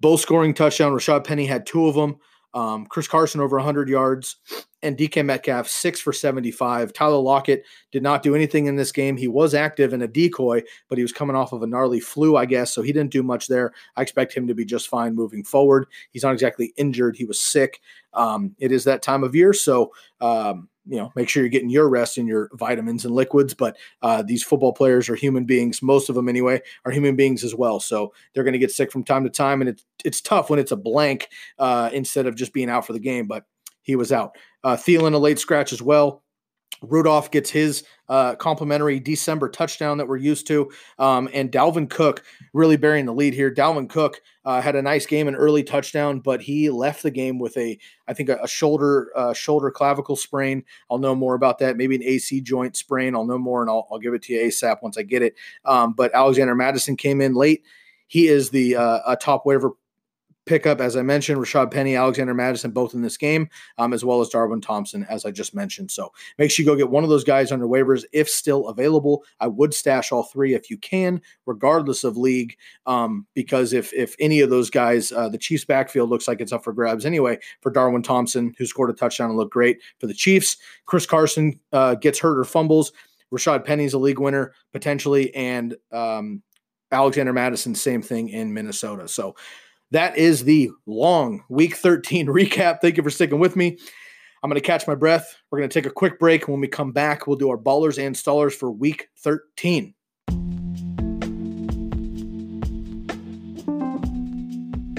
[0.00, 0.92] Both scoring touchdown.
[0.92, 2.16] Rashad Penny had two of them.
[2.54, 4.36] Um, Chris Carson over 100 yards
[4.82, 6.92] and DK Metcalf six for 75.
[6.92, 9.16] Tyler Lockett did not do anything in this game.
[9.16, 12.36] He was active in a decoy, but he was coming off of a gnarly flu,
[12.36, 13.72] I guess, so he didn't do much there.
[13.96, 15.86] I expect him to be just fine moving forward.
[16.10, 17.16] He's not exactly injured.
[17.16, 17.80] He was sick.
[18.12, 21.70] Um, it is that time of year, so um, you know, make sure you're getting
[21.70, 23.54] your rest and your vitamins and liquids.
[23.54, 25.82] But uh, these football players are human beings.
[25.82, 27.80] Most of them, anyway, are human beings as well.
[27.80, 30.58] So they're going to get sick from time to time, and it's it's tough when
[30.58, 33.26] it's a blank uh, instead of just being out for the game.
[33.26, 33.44] But
[33.82, 34.36] he was out.
[34.64, 36.21] Uh, Thielen a late scratch as well.
[36.82, 40.70] Rudolph gets his uh, complimentary December touchdown that we're used to.
[40.98, 43.50] Um, and Dalvin Cook really bearing the lead here.
[43.50, 47.38] Dalvin Cook uh, had a nice game, an early touchdown, but he left the game
[47.38, 50.64] with a, I think, a, a shoulder uh, shoulder clavicle sprain.
[50.90, 51.76] I'll know more about that.
[51.76, 53.14] Maybe an AC joint sprain.
[53.14, 55.34] I'll know more, and I'll, I'll give it to you ASAP once I get it.
[55.64, 57.64] Um, but Alexander Mattison came in late.
[58.08, 59.70] He is the uh, a top waiver
[60.46, 64.20] pickup, as I mentioned, Rashad Penny, Alexander Mattison, both in this game, um, as well
[64.20, 65.90] as Darwin Thompson, as I just mentioned.
[65.90, 69.24] So make sure you go get one of those guys under waivers if still available.
[69.40, 74.14] I would stash all three if you can, regardless of league, um, because if if
[74.18, 77.38] any of those guys, uh, the Chiefs' backfield looks like it's up for grabs anyway.
[77.60, 81.58] For Darwin Thompson, who scored a touchdown and looked great for the Chiefs, Chris Carson
[81.72, 82.92] uh, gets hurt or fumbles.
[83.32, 86.42] Rashad Penny's a league winner potentially, and um,
[86.90, 89.08] Alexander Mattison, same thing in Minnesota.
[89.08, 89.34] So
[89.92, 92.80] that is the long week 13 recap.
[92.80, 93.78] Thank you for sticking with me.
[94.42, 95.36] I'm going to catch my breath.
[95.50, 96.48] We're going to take a quick break.
[96.48, 99.94] When we come back, we'll do our ballers and stallers for week 13.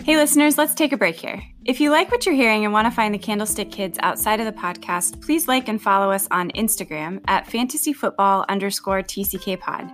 [0.06, 1.42] Hey, listeners, let's take a break here.
[1.66, 4.46] If you like what you're hearing and want to find the Candlestick Kids outside of
[4.46, 9.90] the podcast, please like and follow us on Instagram at fantasyfootball underscore TCK pod,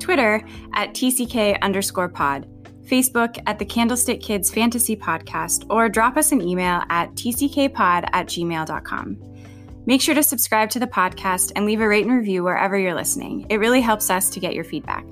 [0.00, 0.42] Twitter
[0.74, 2.48] at TCK underscore pod
[2.88, 8.26] Facebook at the Candlestick Kids Fantasy Podcast, or drop us an email at tckpod at
[8.26, 9.18] gmail.com.
[9.86, 12.94] Make sure to subscribe to the podcast and leave a rate and review wherever you're
[12.94, 13.46] listening.
[13.48, 15.06] It really helps us to get your feedback.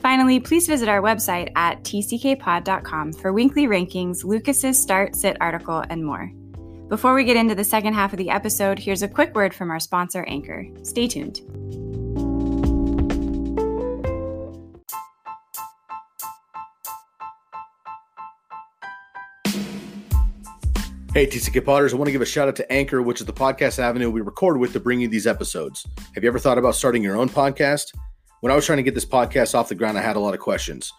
[0.00, 6.04] Finally, please visit our website at tckpod.com for weekly rankings, Lucas's start sit article, and
[6.04, 6.32] more.
[6.88, 9.70] Before we get into the second half of the episode, here's a quick word from
[9.70, 10.66] our sponsor, Anchor.
[10.84, 11.87] Stay tuned.
[21.18, 23.32] Hey, TCK Potters, I want to give a shout out to Anchor, which is the
[23.32, 25.84] podcast avenue we record with to bring you these episodes.
[26.14, 27.92] Have you ever thought about starting your own podcast?
[28.38, 30.32] When I was trying to get this podcast off the ground, I had a lot
[30.32, 30.92] of questions.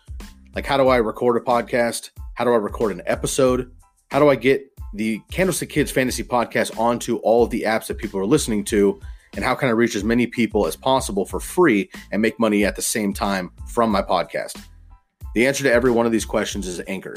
[0.53, 2.09] Like, how do I record a podcast?
[2.33, 3.71] How do I record an episode?
[4.11, 7.97] How do I get the Candlestick Kids Fantasy Podcast onto all of the apps that
[7.97, 8.99] people are listening to?
[9.37, 12.65] And how can I reach as many people as possible for free and make money
[12.65, 14.61] at the same time from my podcast?
[15.33, 17.15] The answer to every one of these questions is Anchor.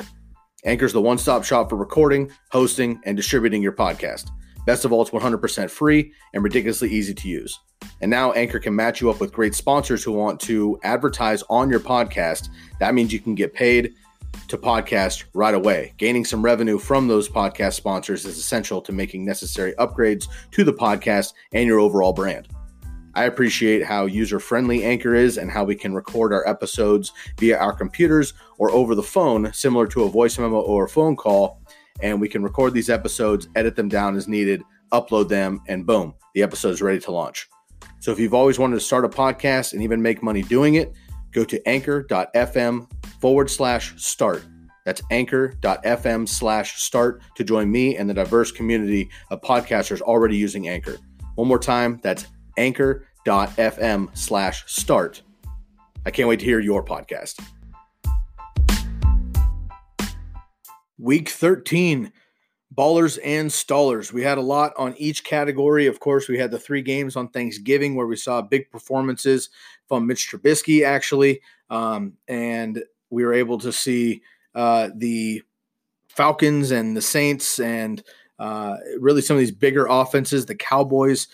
[0.65, 4.31] Anchor's the one stop shop for recording, hosting, and distributing your podcast.
[4.65, 7.59] Best of all, it's 100% free and ridiculously easy to use.
[8.01, 11.69] And now Anchor can match you up with great sponsors who want to advertise on
[11.69, 12.49] your podcast.
[12.79, 13.95] That means you can get paid
[14.49, 15.95] to podcast right away.
[15.97, 20.73] Gaining some revenue from those podcast sponsors is essential to making necessary upgrades to the
[20.73, 22.47] podcast and your overall brand.
[23.15, 27.59] I appreciate how user friendly Anchor is and how we can record our episodes via
[27.59, 31.61] our computers or over the phone, similar to a voice memo or a phone call.
[32.01, 36.15] And we can record these episodes, edit them down as needed, upload them, and boom,
[36.35, 37.49] the episode is ready to launch.
[38.01, 40.93] So if you've always wanted to start a podcast and even make money doing it,
[41.33, 44.45] go to anchor.fm forward slash start.
[44.85, 50.69] That's anchor.fm slash start to join me and the diverse community of podcasters already using
[50.69, 50.99] Anchor.
[51.37, 55.23] One more time, that's anchor.fm slash start.
[56.05, 57.41] I can't wait to hear your podcast.
[60.99, 62.13] Week 13,
[62.75, 64.13] ballers and stallers.
[64.13, 65.87] We had a lot on each category.
[65.87, 69.51] Of course, we had the three games on Thanksgiving where we saw big performances
[69.89, 71.41] from Mitch Trubisky, actually.
[71.71, 74.23] Um, and we were able to see
[74.55, 75.43] uh, the
[76.09, 78.03] Falcons and the Saints and
[78.39, 81.29] uh, really some of these bigger offenses, the Cowboys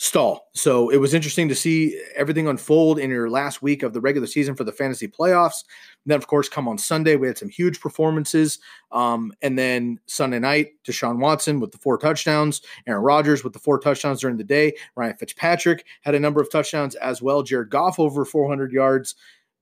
[0.00, 0.48] stall.
[0.54, 4.26] So it was interesting to see everything unfold in your last week of the regular
[4.26, 5.62] season for the fantasy playoffs.
[6.04, 8.60] And then, of course, come on Sunday, we had some huge performances.
[8.92, 13.58] Um, and then Sunday night, Deshaun Watson with the four touchdowns, Aaron Rodgers with the
[13.58, 17.68] four touchdowns during the day, Ryan Fitzpatrick had a number of touchdowns as well, Jared
[17.68, 19.16] Goff over 400 yards.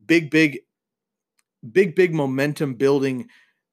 [0.06, 0.60] Big, big,
[1.72, 3.28] big, big momentum building.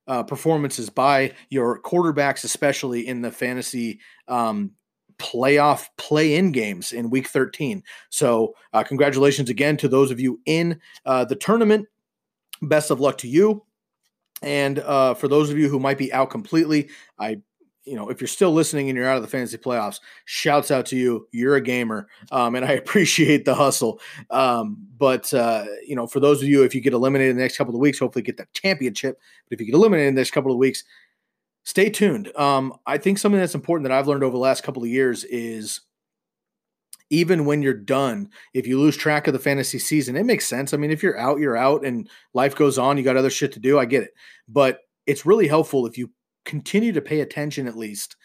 [0.07, 4.69] Uh, performances by your quarterbacks, especially in the fantasy um,
[5.17, 7.83] playoff play in games in week 13.
[8.09, 11.87] So, uh, congratulations again to those of you in uh, the tournament.
[12.61, 13.63] Best of luck to you.
[14.41, 17.41] And uh, for those of you who might be out completely, I,
[17.85, 20.85] you know, if you're still listening and you're out of the fantasy playoffs, shouts out
[20.87, 21.27] to you.
[21.31, 23.99] You're a gamer, um, and I appreciate the hustle.
[24.29, 27.43] Um, but uh, you know, for those of you, if you get eliminated in the
[27.43, 29.19] next couple of weeks, hopefully get that championship.
[29.49, 30.83] But if you get eliminated in the next couple of weeks,
[31.65, 32.35] stay tuned.
[32.37, 35.25] Um, I think something that's important that I've learned over the last couple of years
[35.25, 35.81] is
[37.09, 40.73] even when you're done, if you lose track of the fantasy season, it makes sense.
[40.73, 43.51] I mean, if you're out, you're out and life goes on, you got other shit
[43.53, 43.77] to do.
[43.77, 44.13] I get it.
[44.47, 46.11] But it's really helpful if you
[46.45, 48.15] continue to pay attention at least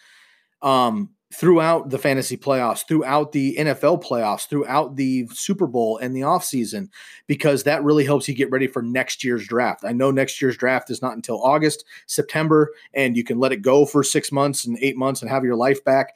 [0.61, 6.21] um, throughout the fantasy playoffs, throughout the NFL playoffs, throughout the Super Bowl and the
[6.21, 6.89] offseason,
[7.27, 9.85] because that really helps you get ready for next year's draft.
[9.85, 13.61] I know next year's draft is not until August, September, and you can let it
[13.61, 16.15] go for six months and eight months and have your life back.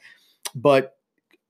[0.54, 0.92] But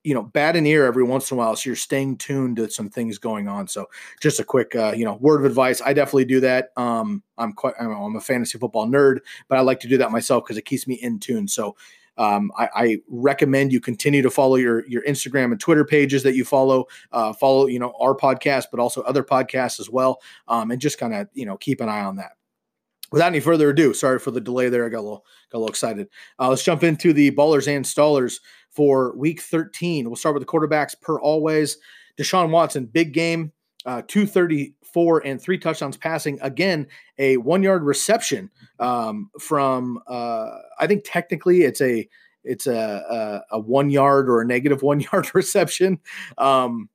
[0.05, 2.71] you know, bat an ear every once in a while, so you're staying tuned to
[2.71, 3.67] some things going on.
[3.67, 3.87] So,
[4.21, 5.83] just a quick, uh, you know, word of advice.
[5.85, 6.69] I definitely do that.
[6.77, 9.19] Um, I'm quite, I'm a fantasy football nerd,
[9.49, 11.49] but I like to do that myself because it keeps me in tune.
[11.49, 11.75] So,
[12.19, 16.35] um, I, I, recommend you continue to follow your your Instagram and Twitter pages that
[16.35, 16.87] you follow.
[17.13, 20.99] Uh, follow, you know, our podcast, but also other podcasts as well, um, and just
[20.99, 22.33] kind of you know keep an eye on that
[23.13, 24.87] without any further ado, sorry for the delay there.
[24.87, 26.09] I got a little got a little excited.
[26.39, 28.41] Uh, let's jump into the ballers and stallers
[28.71, 30.07] for week 13.
[30.07, 31.79] We'll start with the quarterbacks per always.
[32.19, 33.53] Deshaun Watson, big game,
[33.85, 34.03] uh,
[34.97, 36.39] 234 and three touchdowns passing.
[36.41, 36.87] Again,
[37.19, 42.09] a one yard reception um, from, uh, I think technically it's a,
[42.45, 46.01] it's a, a, a, one yard or a negative one yard reception
[46.39, 46.89] um,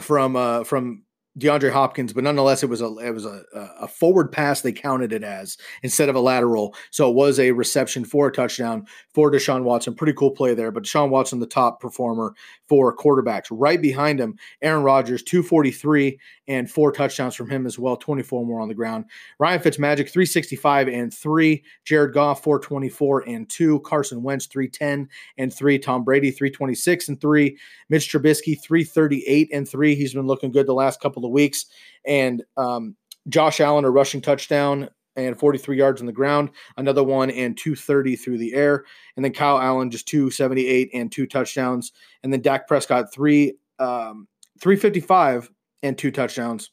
[0.00, 1.02] from, uh, from
[1.38, 4.60] DeAndre Hopkins, but nonetheless, it was a it was a, a forward pass.
[4.60, 8.32] They counted it as instead of a lateral, so it was a reception for a
[8.32, 9.94] touchdown for Deshaun Watson.
[9.94, 10.70] Pretty cool play there.
[10.70, 12.34] But Deshaun Watson, the top performer
[12.68, 16.18] for quarterbacks, right behind him, Aaron Rodgers, two forty three
[16.48, 17.96] and four touchdowns from him as well.
[17.96, 19.04] Twenty four more on the ground.
[19.38, 21.62] Ryan Fitzmagic, three sixty five and three.
[21.84, 23.80] Jared Goff, four twenty four and two.
[23.80, 25.78] Carson Wentz, three ten and three.
[25.78, 27.56] Tom Brady, three twenty six and three.
[27.88, 29.94] Mitch Trubisky, three thirty eight and three.
[29.94, 31.66] He's been looking good the last couple of of weeks.
[32.04, 32.96] And um,
[33.28, 38.16] Josh Allen, a rushing touchdown and 43 yards on the ground, another one and 230
[38.16, 38.84] through the air.
[39.16, 41.92] And then Kyle Allen, just 278 and two touchdowns.
[42.22, 44.28] And then Dak Prescott, three, um,
[44.60, 45.50] 355
[45.82, 46.70] and two touchdowns,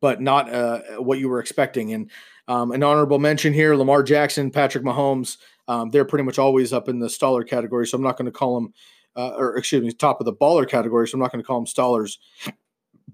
[0.00, 1.92] but not uh, what you were expecting.
[1.92, 2.10] And
[2.48, 5.36] um, an honorable mention here Lamar Jackson, Patrick Mahomes.
[5.68, 7.86] Um, they're pretty much always up in the staller category.
[7.86, 8.72] So I'm not going to call them,
[9.16, 11.06] uh, or excuse me, top of the baller category.
[11.06, 12.16] So I'm not going to call them stallers.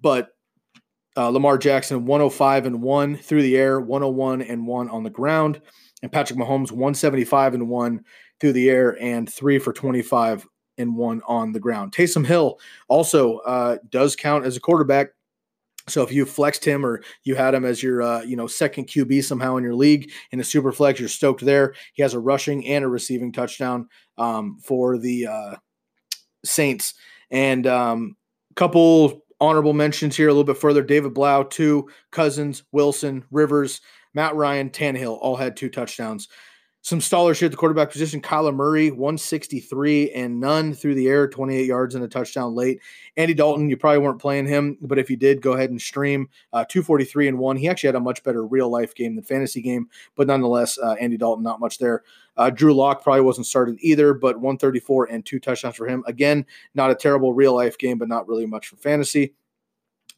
[0.01, 0.28] But
[1.17, 5.61] uh, Lamar Jackson 105 and 1 through the air, 101 and 1 on the ground.
[6.03, 8.05] And Patrick Mahomes 175 and 1
[8.41, 10.47] through the air and 3 for 25
[10.79, 11.93] and 1 on the ground.
[11.93, 12.59] Taysom Hill
[12.89, 15.09] also uh, does count as a quarterback.
[15.87, 18.87] So if you flexed him or you had him as your uh, you know second
[18.87, 21.75] QB somehow in your league in a super flex, you're stoked there.
[21.93, 25.55] He has a rushing and a receiving touchdown um, for the uh,
[26.43, 26.95] Saints.
[27.31, 28.17] And um,
[28.55, 30.82] couple honorable mentions here a little bit further.
[30.82, 33.80] David Blough, two, Cousins, Wilson, Rivers,
[34.14, 36.28] Matt Ryan, Tannehill all had two touchdowns.
[36.84, 38.20] Some stallers here at the quarterback position.
[38.20, 42.78] Kyler Murray, 163 and none through the air, 28 yards and a touchdown late.
[43.16, 46.28] Andy Dalton, you probably weren't playing him, but if you did, go ahead and stream
[46.53, 47.57] uh, 243 and one.
[47.57, 50.95] He actually had a much better real life game than fantasy game, but nonetheless, uh,
[51.01, 52.03] Andy Dalton, not much there.
[52.37, 56.03] Uh, Drew Lock probably wasn't started either, but 134 and two touchdowns for him.
[56.07, 59.35] Again, not a terrible real life game, but not really much for fantasy.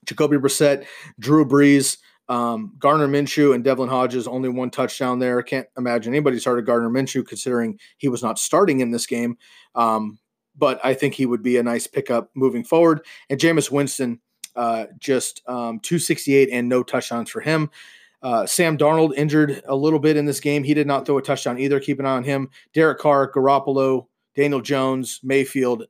[0.06, 0.86] Jacoby Brissett,
[1.18, 1.98] Drew Brees,
[2.28, 5.38] um, Gardner Minshew and Devlin Hodges only one touchdown there.
[5.38, 9.36] I can't imagine anybody started Gardner Minshew considering he was not starting in this game.
[9.74, 10.18] Um,
[10.56, 13.04] but I think he would be a nice pickup moving forward.
[13.28, 14.20] And Jameis Winston,
[14.56, 17.70] uh, just um, 268 and no touchdowns for him.
[18.26, 20.64] Uh, Sam Darnold injured a little bit in this game.
[20.64, 21.78] He did not throw a touchdown either.
[21.78, 22.50] Keep an eye on him.
[22.74, 25.84] Derek Carr, Garoppolo, Daniel Jones, Mayfield,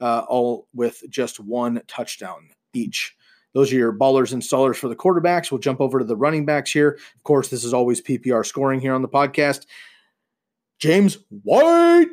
[0.00, 3.14] uh, all with just one touchdown each.
[3.52, 5.52] Those are your ballers and stallers for the quarterbacks.
[5.52, 6.98] We'll jump over to the running backs here.
[7.14, 9.66] Of course, this is always PPR scoring here on the podcast.
[10.80, 12.08] James White,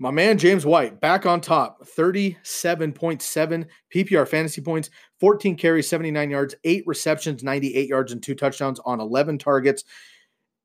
[0.00, 4.90] my man James White, back on top, 37.7 PPR fantasy points,
[5.20, 9.84] 14 carries, 79 yards, eight receptions, 98 yards, and two touchdowns on 11 targets.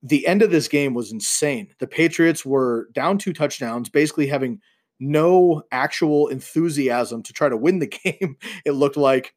[0.01, 1.67] The end of this game was insane.
[1.79, 4.61] The Patriots were down two touchdowns, basically having
[4.99, 8.37] no actual enthusiasm to try to win the game.
[8.65, 9.35] It looked like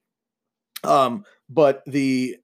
[0.85, 2.37] um, but the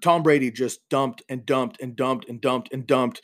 [0.00, 3.22] Tom Brady just dumped and dumped and dumped and dumped and dumped.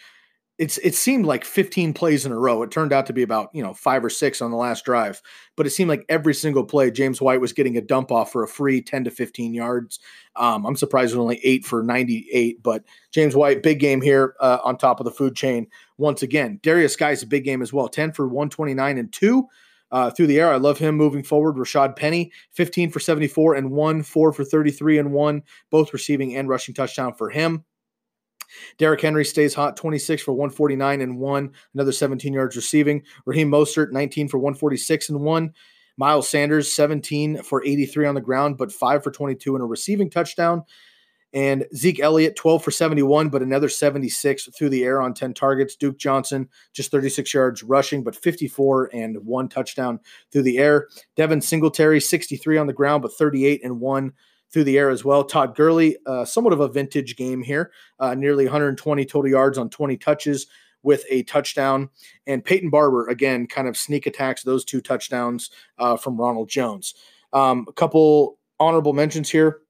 [0.62, 2.62] It's it seemed like 15 plays in a row.
[2.62, 5.20] It turned out to be about, you know, 5 or 6 on the last drive.
[5.56, 8.44] But it seemed like every single play James White was getting a dump off for
[8.44, 9.98] a free 10 to 15 yards.
[10.36, 14.36] Um, I'm surprised it was only 8 for 98, but James White big game here
[14.38, 15.66] uh, on top of the food chain
[15.98, 16.60] once again.
[16.62, 17.88] Derrius Guice a big game as well.
[17.88, 19.48] 10 for 129 and 2
[19.90, 20.52] uh, through the air.
[20.52, 21.56] I love him moving forward.
[21.56, 26.48] Rashad Penny, 15 for 74 and one, four for 33 and one, both receiving and
[26.48, 27.64] rushing touchdown for him.
[28.78, 33.02] Derrick Henry stays hot, 26 for 149 and one, another 17 yards receiving.
[33.24, 35.52] Raheem Mostert, 19 for 146 and one.
[35.96, 40.10] Miles Sanders, 17 for 83 on the ground, but five for 22 and a receiving
[40.10, 40.64] touchdown.
[41.34, 45.76] And Zeke Elliott, 12 for 71, but another 76 through the air on 10 targets.
[45.76, 49.98] Duke Johnson, just 36 yards rushing, but 54 and one touchdown
[50.30, 50.88] through the air.
[51.16, 54.12] Devin Singletary, 63 on the ground, but 38 and one
[54.52, 55.24] through the air as well.
[55.24, 59.70] Todd Gurley, uh, somewhat of a vintage game here, uh, nearly 120 total yards on
[59.70, 60.46] 20 touches
[60.82, 61.88] with a touchdown.
[62.26, 66.94] And Peyton Barber, again, kind of sneak attacks those two touchdowns uh, from Ronald Jones.
[67.32, 69.60] Um, a couple honorable mentions here.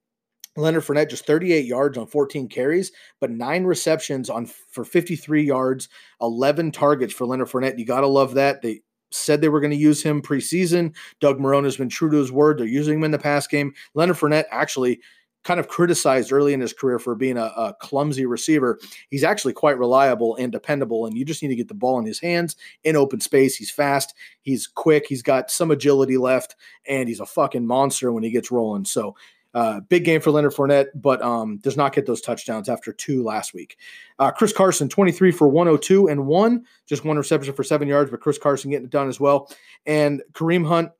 [0.55, 5.89] Leonard Fournette just 38 yards on 14 carries, but nine receptions on for 53 yards,
[6.21, 7.79] 11 targets for Leonard Fournette.
[7.79, 8.61] You got to love that.
[8.61, 8.81] They
[9.13, 10.93] said they were going to use him preseason.
[11.19, 12.57] Doug Marrone has been true to his word.
[12.57, 13.73] They're using him in the pass game.
[13.93, 14.99] Leonard Fournette actually
[15.43, 18.79] kind of criticized early in his career for being a, a, clumsy receiver.
[19.09, 22.05] He's actually quite reliable and dependable, and you just need to get the ball in
[22.05, 23.55] his hands in open space.
[23.55, 26.55] He's fast, he's quick, he's got some agility left,
[26.87, 28.85] and he's a fucking monster when he gets rolling.
[28.85, 29.15] So
[29.53, 33.23] uh, big game for Leonard Fournette, but um, does not get those touchdowns after two
[33.23, 33.77] last week.
[34.19, 38.19] Uh, Chris Carson, 23 for 102 and one, just one reception for seven yards, but
[38.19, 39.51] Chris Carson getting it done as well.
[39.85, 40.91] And Kareem Hunt,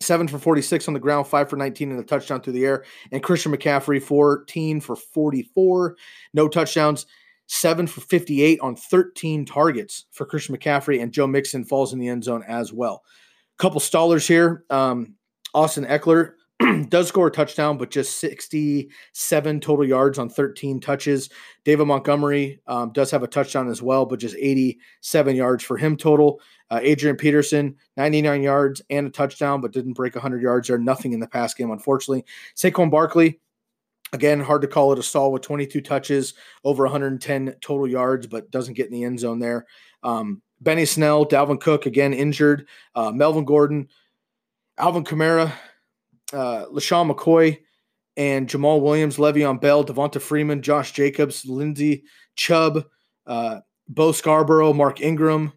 [0.00, 2.84] seven for 46 on the ground, five for 19 and a touchdown through the air.
[3.12, 5.96] And Christian McCaffrey, 14 for 44,
[6.34, 7.06] no touchdowns.
[7.48, 12.08] Seven for 58 on 13 targets for Christian McCaffrey, and Joe Mixon falls in the
[12.08, 13.04] end zone as well.
[13.56, 14.64] Couple stallers here.
[14.68, 15.14] Um,
[15.54, 16.32] Austin Ekeler,
[16.88, 21.28] does score a touchdown, but just 67 total yards on 13 touches.
[21.64, 25.96] David Montgomery um, does have a touchdown as well, but just 87 yards for him
[25.96, 26.40] total.
[26.70, 30.78] Uh, Adrian Peterson, 99 yards and a touchdown, but didn't break 100 yards there.
[30.78, 32.24] Nothing in the pass game, unfortunately.
[32.56, 33.38] Saquon Barkley,
[34.14, 36.34] again, hard to call it a stall with 22 touches,
[36.64, 39.66] over 110 total yards, but doesn't get in the end zone there.
[40.02, 42.66] Um, Benny Snell, Dalvin Cook, again injured.
[42.94, 43.88] Uh, Melvin Gordon,
[44.78, 45.52] Alvin Kamara,
[46.32, 47.58] uh, LeSean McCoy
[48.16, 52.04] and Jamaal Williams, Le'Veon Bell, Devonta Freeman, Josh Jacobs, Lindsay
[52.34, 52.84] Chubb,
[53.26, 55.52] uh, Bo Scarborough, Mark Ingram,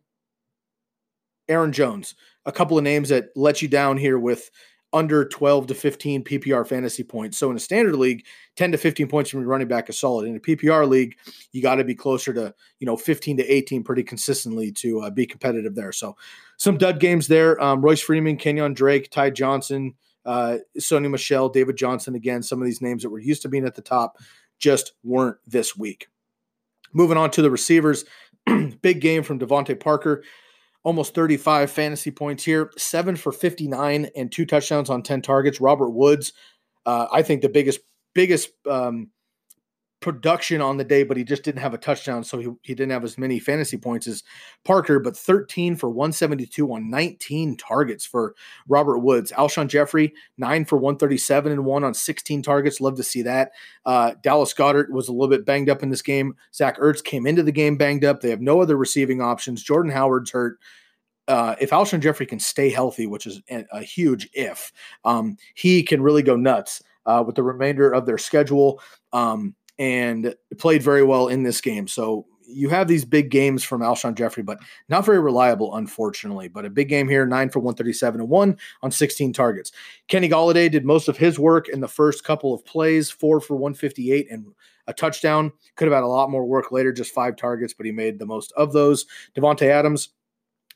[1.47, 2.15] Aaron Jones.
[2.45, 4.49] A couple of names that let you down here with
[4.91, 7.37] under 12 to 15 PPR fantasy points.
[7.37, 10.27] So in a standard league, 10 to 15 points from your running back is solid.
[10.27, 11.15] In a PPR league,
[11.51, 15.09] you got to be closer to, you know, 15 to 18 pretty consistently to uh,
[15.11, 15.91] be competitive there.
[15.91, 16.17] So
[16.57, 17.61] some dud games there.
[17.61, 19.93] Um, Royce Freeman, Kenyan Drake, Ty Johnson,
[20.29, 23.65] uh, Sony Michel, David Johnson, again, some of these names that were used to being
[23.65, 24.19] at the top
[24.59, 26.07] just weren't this week.
[26.93, 28.05] Moving on to the receivers,
[28.83, 30.23] big game from DeVante Parker,
[30.83, 35.59] almost 35 fantasy points here, seven for 59 and two touchdowns on 10 targets.
[35.59, 36.33] Robert Woods,
[36.85, 37.79] uh, I think the biggest
[38.13, 39.09] biggest um,
[40.01, 42.91] production on the day, but he just didn't have a touchdown, so he, he didn't
[42.91, 44.23] have as many fantasy points as
[44.63, 48.35] Parker, but 13 for 172 on 19 targets for
[48.67, 49.31] Robert Woods.
[49.31, 52.79] Alshon Jeffery, 9 for 137 and 1 on 16 targets.
[52.79, 53.51] Love to see that.
[53.85, 56.35] Uh, Dallas Goedert was a little bit banged up in this game.
[56.53, 58.21] Zach Ertz came into the game banged up.
[58.21, 59.63] They have no other receiving options.
[59.63, 60.59] Jordan Howard's hurt.
[61.27, 64.71] Uh, if Alshon Jeffery can stay healthy, which is a, a huge if,
[65.05, 68.81] um, he can really go nuts uh, with the remainder of their schedule.
[69.13, 71.87] Um, and played very well in this game.
[71.87, 74.59] So you have these big games from Alshon Jeffery, but
[74.89, 76.47] not very reliable, unfortunately.
[76.47, 79.71] But a big game here, nine for 137 and one on 16 targets.
[80.07, 83.55] Kenny Golladay did most of his work in the first couple of plays, four for
[83.55, 84.45] 158 and
[84.87, 85.51] a touchdown.
[85.75, 88.25] Could have had a lot more work later, just five targets, but he made the
[88.25, 89.05] most of those.
[89.35, 90.09] Davante Adams,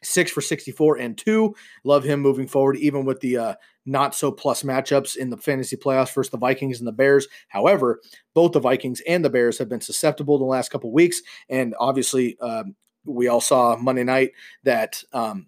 [0.04, 1.56] six for 64 and two.
[1.84, 3.56] Love him moving forward, even with the uh,
[3.86, 7.28] not so plus matchups in the fantasy playoffs versus the Vikings and the Bears.
[7.48, 8.00] However,
[8.34, 11.22] both the Vikings and the Bears have been susceptible the last couple weeks.
[11.50, 12.76] And obviously, um,
[13.06, 14.32] we all saw Monday night
[14.64, 15.48] that um,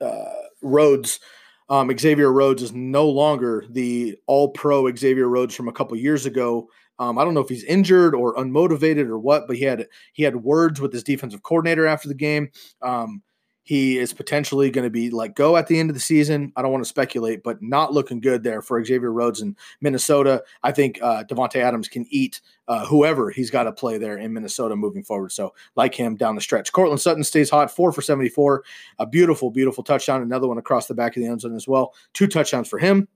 [0.00, 0.24] uh,
[0.62, 1.20] Rhodes.
[1.68, 6.26] Um, Xavier Rhodes is no longer the all pro Xavier Rhodes from a couple years
[6.26, 6.68] ago.
[6.98, 10.22] Um, I don't know if he's injured or unmotivated or what, but he had he
[10.22, 12.50] had words with his defensive coordinator after the game.
[12.82, 13.22] Um,
[13.64, 16.52] he is potentially going to be like go at the end of the season.
[16.56, 20.42] I don't want to speculate, but not looking good there for Xavier Rhodes in Minnesota.
[20.62, 24.32] I think uh, Davante Adams can eat uh, whoever he's got to play there in
[24.32, 25.30] Minnesota moving forward.
[25.30, 26.72] So like him down the stretch.
[26.72, 28.64] Courtland Sutton stays hot, four for 74.
[28.98, 30.22] A beautiful, beautiful touchdown.
[30.22, 31.94] Another one across the back of the end zone as well.
[32.14, 33.06] Two touchdowns for him.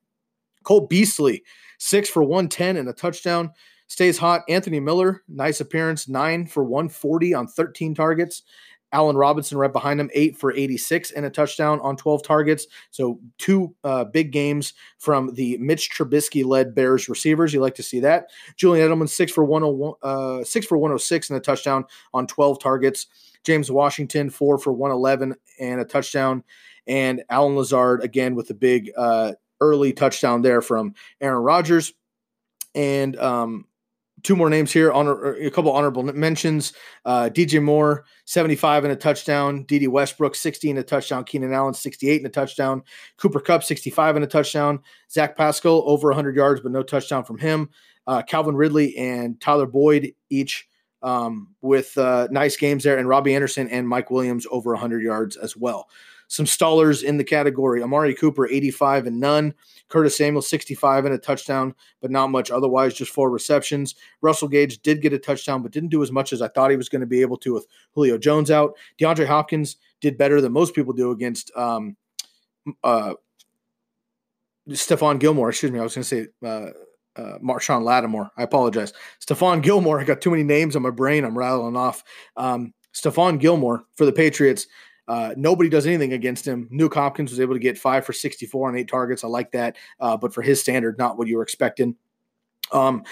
[0.62, 1.42] Cole Beasley,
[1.78, 3.50] six for 110 and a touchdown.
[3.88, 4.42] Stays hot.
[4.48, 8.42] Anthony Miller, nice appearance, nine for 140 on 13 targets.
[8.92, 12.66] Allen Robinson right behind him, eight for 86 and a touchdown on 12 targets.
[12.90, 17.52] So two uh, big games from the Mitch Trubisky led Bears receivers.
[17.52, 18.30] You like to see that.
[18.56, 21.84] Julian Edelman six for 101, uh, six for 106 and a touchdown
[22.14, 23.06] on 12 targets.
[23.44, 26.42] James Washington four for 111 and a touchdown.
[26.86, 31.92] And Allen Lazard again with a big uh, early touchdown there from Aaron Rodgers.
[32.74, 33.66] And um,
[34.26, 34.90] two more names here.
[34.90, 36.72] Honor a couple honorable mentions.
[37.04, 39.62] Uh, DJ Moore, 75 and a touchdown.
[39.62, 41.22] Dede Westbrook, 60 and a touchdown.
[41.22, 42.82] Keenan Allen, 68 and a touchdown.
[43.18, 44.80] Cooper Kupp, 65 and a touchdown.
[45.08, 47.70] Zach Pascal, over 100 yards, but no touchdown from him.
[48.08, 50.68] Uh, Calvin Ridley and Tyler Boyd, each
[51.02, 55.36] um, with uh, nice games there, and Robby Anderson and Mike Williams over 100 yards
[55.36, 55.88] as well.
[56.28, 59.54] Some stallers in the category: Amari Cooper, 85 and none.
[59.88, 63.94] Curtis Samuel, 65 and a touchdown, but not much otherwise, just four receptions.
[64.20, 66.76] Russell Gage did get a touchdown, but didn't do as much as I thought he
[66.76, 68.76] was going to be able to with Julio Jones out.
[68.98, 71.96] DeAndre Hopkins did better than most people do against um,
[72.82, 73.14] uh,
[74.70, 75.50] Stephon Gilmore.
[75.50, 76.70] Excuse me, I was going to say uh,
[77.20, 78.30] uh, Marshon Lattimore.
[78.36, 78.92] I apologize.
[79.24, 80.00] Stephon Gilmore.
[80.00, 81.24] I got too many names on my brain.
[81.24, 82.02] I'm rattling off.
[82.36, 84.66] Um, Stephon Gilmore for the Patriots
[85.08, 86.68] uh, nobody does anything against him.
[86.72, 89.24] Nuke Hopkins was able to get five for 64 on eight targets.
[89.24, 89.76] I like that.
[90.00, 91.96] Uh, but for his standard, not what you were expecting.
[92.72, 93.04] Um,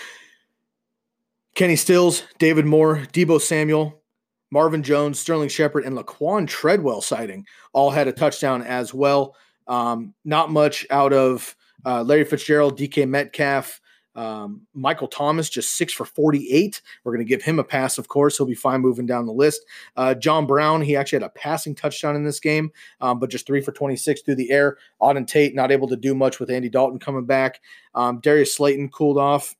[1.55, 4.03] Kenny Stills, David Moore, Deebo Samuel,
[4.51, 9.37] Marvin Jones, Sterling Shepard, and Laquan Treadwell sighting all had a touchdown as well.
[9.69, 13.81] Um, not much out of uh, Larry Fitzgerald, DK Metcalf,
[14.15, 16.81] um, Michael Thomas, just six for 48.
[17.03, 18.37] We're going to give him a pass, of course.
[18.37, 19.65] He'll be fine moving down the list.
[19.97, 23.47] Uh, John Brown, he actually had a passing touchdown in this game, um, but just
[23.47, 24.79] three for 26 through the air.
[25.01, 27.61] Auden Tate, not able to do much with Andy Dalton coming back.
[27.95, 29.55] Um, Darius Slayton cooled off.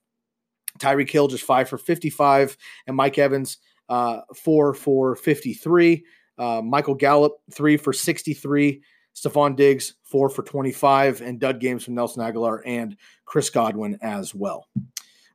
[0.79, 2.57] Tyreek Hill, just five for 55.
[2.87, 3.57] And Mike Evans,
[3.89, 6.03] uh, four for 53.
[6.37, 8.81] Uh, Michael Gallup, three for 63.
[9.15, 14.35] Stefon Diggs, four for 25, and dud games from Nelson Agholor and Chris Godwin as
[14.35, 14.67] well.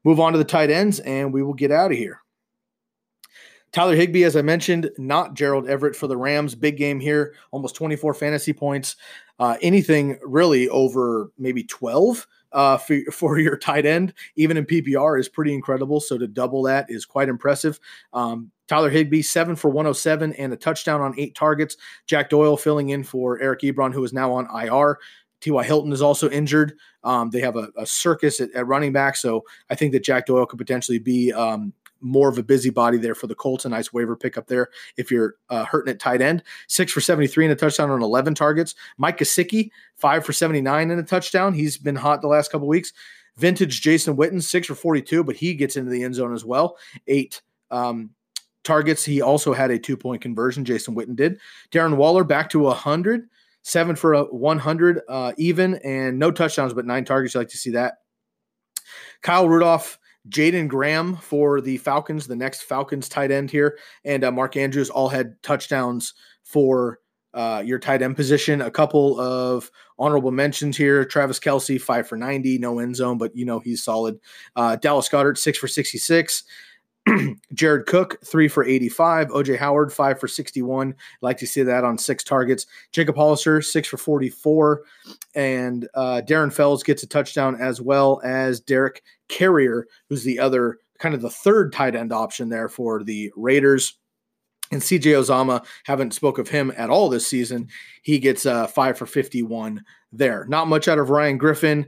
[0.04, 2.20] Move on to the tight ends, and we will get out of here.
[3.72, 6.54] Tyler Higbee, as I mentioned, not Gerald Everett for the Rams.
[6.54, 8.96] Big game here, almost 24 fantasy points.
[9.38, 15.18] Uh, anything really over maybe 12 uh, for, for your tight end, even in PPR,
[15.18, 16.00] is pretty incredible.
[16.00, 17.78] So to double that is quite impressive.
[18.12, 21.76] Um, Tyler Higbee, seven for 107 and a touchdown on eight targets.
[22.06, 24.98] Jack Doyle filling in for Eric Ebron, who is now on IR.
[25.40, 25.64] T.Y.
[25.64, 26.74] Hilton is also injured.
[27.02, 29.16] Um, they have a, a circus at, at, running back.
[29.16, 33.14] So I think that Jack Doyle could potentially be um, more of a busybody there
[33.14, 33.64] for the Colts.
[33.64, 36.42] A nice waiver pickup there if you're uh, hurting at tight end.
[36.68, 38.74] Six for 73 and a touchdown on 11 targets.
[38.98, 41.54] Mike Gesicki, five for 79 and a touchdown.
[41.54, 42.92] He's been hot the last couple weeks.
[43.36, 46.76] Vintage Jason Witten, six for 42, but he gets into the end zone as well.
[47.06, 47.40] Eight
[47.70, 48.10] um,
[48.64, 49.04] targets.
[49.04, 50.64] He also had a two point conversion.
[50.64, 51.38] Jason Witten did.
[51.70, 53.28] Darren Waller back to 100,
[53.62, 57.34] seven for a 100 uh, even, and no touchdowns, but nine targets.
[57.34, 57.94] You like to see that.
[59.22, 59.98] Kyle Rudolph
[60.28, 64.90] Jaeden Graham for the Falcons, the next Falcons tight end here, and uh, Mark Andrews
[64.90, 66.98] all had touchdowns for
[67.32, 68.60] uh, your tight end position.
[68.60, 73.34] A couple of honorable mentions here: Travis Kelce, five for ninety, no end zone, but
[73.34, 74.18] you know he's solid.
[74.56, 76.44] Uh, Dallas Goedert, six for sixty-six.
[77.54, 79.28] Jared Cook, three for 85.
[79.28, 80.94] OJ Howard, five for 61.
[81.20, 82.66] Like to see that on six targets.
[82.92, 84.82] Jacob Hollister, six for 44.
[85.34, 90.78] And uh, Darren Fells gets a touchdown as well as Derek Carrier, who's the other
[90.98, 93.96] kind of the third tight end option there for the Raiders.
[94.72, 97.68] And CJ Uzomah, haven't spoke of him at all this season.
[98.02, 99.82] He gets uh, five for 51
[100.12, 100.46] there.
[100.48, 101.86] Not much out of Ryan Griffin.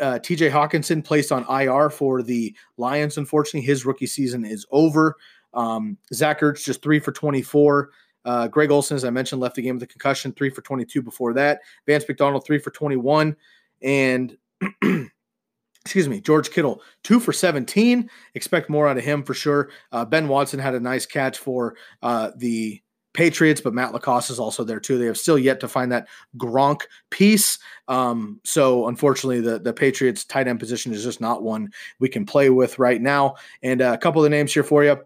[0.00, 3.18] Uh, TJ Hockenson placed on IR for the Lions.
[3.18, 5.16] Unfortunately, his rookie season is over.
[5.52, 7.90] Um, Zach Ertz just three for 24.
[8.24, 11.02] Uh, Greg Olsen, as I mentioned, left the game with a concussion, three for 22
[11.02, 11.60] before that.
[11.86, 13.36] Vance McDonald, three for 21.
[13.82, 14.36] And
[15.84, 18.08] excuse me, George Kittle, two for 17.
[18.34, 19.70] Expect more out of him for sure.
[19.92, 22.80] Uh, ben Watson had a nice catch for uh, the
[23.14, 24.98] Patriots, but Matt LaCosse is also there too.
[24.98, 27.58] They have still yet to find that Gronk piece.
[27.88, 32.26] Um, so unfortunately, the the Patriots tight end position is just not one we can
[32.26, 33.36] play with right now.
[33.62, 34.98] And uh, a couple of the names here for you.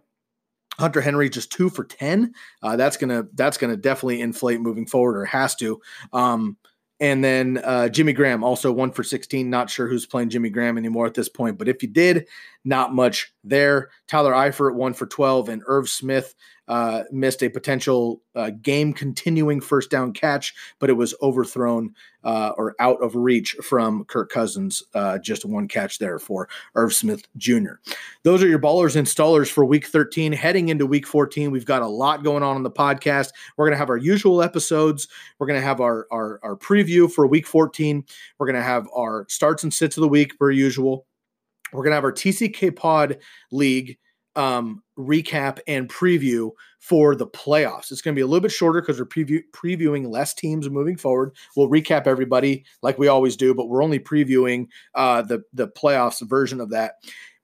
[0.79, 2.33] Hunter Henry just two for ten.
[2.63, 5.81] Uh, that's gonna that's gonna definitely inflate moving forward, or has to.
[6.13, 6.57] Um,
[7.01, 9.49] and then uh, Jimmy Graham also one for 16.
[9.49, 12.27] Not sure who's playing Jimmy Graham anymore at this point, but if you did,
[12.65, 13.91] not much there.
[14.09, 16.35] Tyler Eifert one for 12, and Irv Smith
[16.69, 21.95] uh, missed a potential uh, game continuing first down catch, but it was overthrown
[22.25, 24.83] uh, or out of reach from Kirk Cousins.
[24.93, 27.77] Uh, just one catch there for Irv Smith Jr.
[28.23, 30.33] Those are your ballers installers for week 13.
[30.33, 33.31] Heading into week 14, we've got a lot going on in the podcast.
[33.57, 35.09] We're going to have our usual episodes.
[35.39, 38.05] We're going to have our, our, our preview for week 14.
[38.39, 41.07] We're going to have our starts and sits of the week per usual.
[41.73, 43.19] We're going to have our TCK Pod
[43.51, 43.99] League
[44.39, 47.91] um, recap and preview for the playoffs.
[47.91, 50.97] It's going to be a little bit shorter because we're preview, previewing less teams moving
[50.97, 51.35] forward.
[51.57, 56.27] We'll recap everybody like we always do, but we're only previewing uh, the the playoffs
[56.27, 56.95] version of that.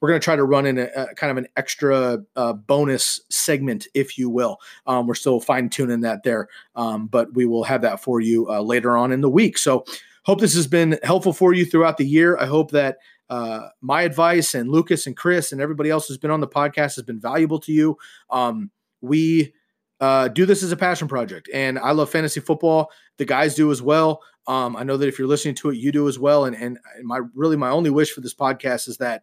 [0.01, 3.21] We're going to try to run in a, a kind of an extra uh, bonus
[3.31, 4.59] segment, if you will.
[4.87, 8.49] Um, we're still fine tuning that there, um, but we will have that for you
[8.49, 9.59] uh, later on in the week.
[9.59, 9.85] So
[10.25, 12.39] Hope this has been helpful for you throughout the year.
[12.39, 12.97] I hope that
[13.31, 16.97] uh, my advice and Lucas and Chris and everybody else who's been on the podcast
[16.97, 17.97] has been valuable to you.
[18.31, 18.71] Um,
[19.01, 19.55] we
[20.01, 22.91] uh, do this as a passion project, and I love fantasy football.
[23.19, 24.23] The guys do as well.
[24.47, 26.45] Um, I know that if you're listening to it, you do as well.
[26.45, 29.23] And and my really my only wish for this podcast is that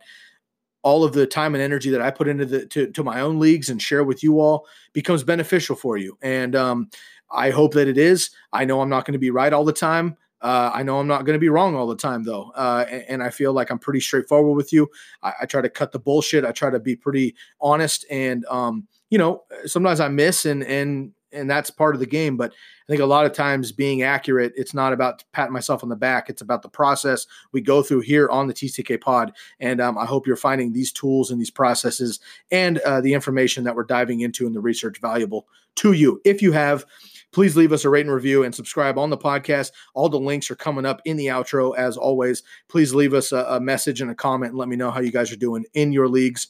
[0.84, 3.40] all of the time and energy that I put into the to, to my own
[3.40, 6.18] leagues and share with you all becomes beneficial for you.
[6.22, 6.90] And um,
[7.30, 8.32] I hope that it is.
[8.52, 10.18] I know I'm not going to be right all the time.
[10.42, 13.04] Uh, I know I'm not going to be wrong all the time, though, uh, and,
[13.08, 14.90] and, I feel like I'm pretty straightforward with you.
[15.22, 16.46] I, I, try to cut the bullshit.
[16.46, 21.12] I try to be pretty honest, and um, you know, sometimes I miss, and and
[21.34, 22.38] and that's part of the game.
[22.38, 25.90] But I think a lot of times being accurate, it's not about patting myself on
[25.90, 26.30] the back.
[26.30, 29.32] It's about the process we go through here on the TCK Pod.
[29.60, 32.20] And um, I hope you're finding these tools and these processes
[32.52, 36.20] and uh, the information that we're diving into in the research valuable to you.
[36.26, 36.86] If you have
[37.32, 39.72] Please leave us a rate and review and subscribe on the podcast.
[39.94, 42.44] All the links are coming up in the outro as always.
[42.70, 45.12] Please leave us a, a message and a comment and let me know how you
[45.12, 46.48] guys are doing in your leagues.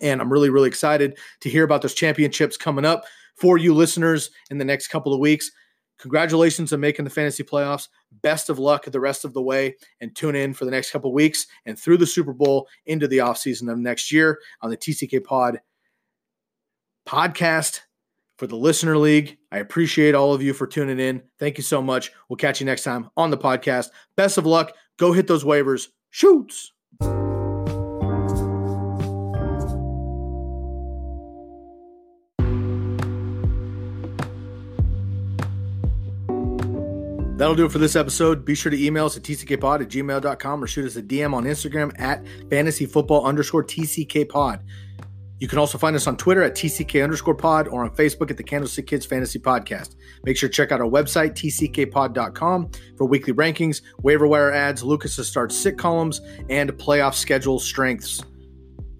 [0.00, 3.04] And I'm really, really excited to hear about those championships coming up
[3.36, 5.50] for you listeners in the next couple of weeks.
[5.98, 7.88] Congratulations on making the fantasy playoffs.
[8.22, 11.10] Best of luck the rest of the way and tune in for the next couple
[11.10, 14.76] of weeks and through the Super Bowl into the offseason of next year on the
[14.76, 15.60] TCK Pod
[17.06, 17.80] podcast
[18.40, 19.36] for the Listener League.
[19.52, 21.22] I appreciate all of you for tuning in.
[21.38, 22.10] Thank you so much.
[22.28, 23.90] We'll catch you next time on the podcast.
[24.16, 24.72] Best of luck.
[24.96, 25.88] Go hit those waivers.
[26.08, 26.72] Shoots.
[37.36, 38.46] That'll do it for this episode.
[38.46, 41.44] Be sure to email us at tckpod at gmail.com or shoot us a DM on
[41.44, 44.62] Instagram at fantasyfootball underscore tckpod.
[45.40, 48.36] You can also find us on Twitter at TCK underscore pod or on Facebook at
[48.36, 49.96] the Candlestick Kids Fantasy Podcast.
[50.24, 55.26] Make sure to check out our website, tckpod.com, for weekly rankings, waiver wire ads, Lucas's
[55.26, 56.20] start sit columns,
[56.50, 58.22] and playoff schedule strengths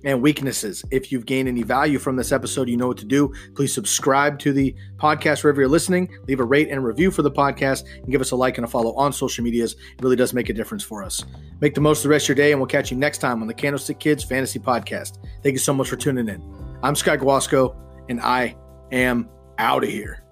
[0.04, 0.84] and weaknesses.
[0.90, 3.32] If you've gained any value from this episode, you know what to do.
[3.54, 6.08] Please subscribe to the podcast wherever you're listening.
[6.26, 8.68] Leave a rate and review for the podcast and give us a like and a
[8.68, 9.72] follow on social medias.
[9.72, 11.24] It really does make a difference for us.
[11.60, 13.42] Make the most of the rest of your day, and we'll catch you next time
[13.42, 15.18] on the Candlestick Kids Fantasy Podcast.
[15.42, 16.42] Thank you so much for tuning in.
[16.82, 17.76] I'm Sky Guasco,
[18.08, 18.56] and I
[18.92, 19.28] am
[19.58, 20.22] out of here.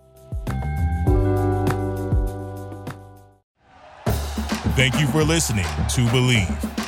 [4.75, 6.88] Thank you for listening to Bleav.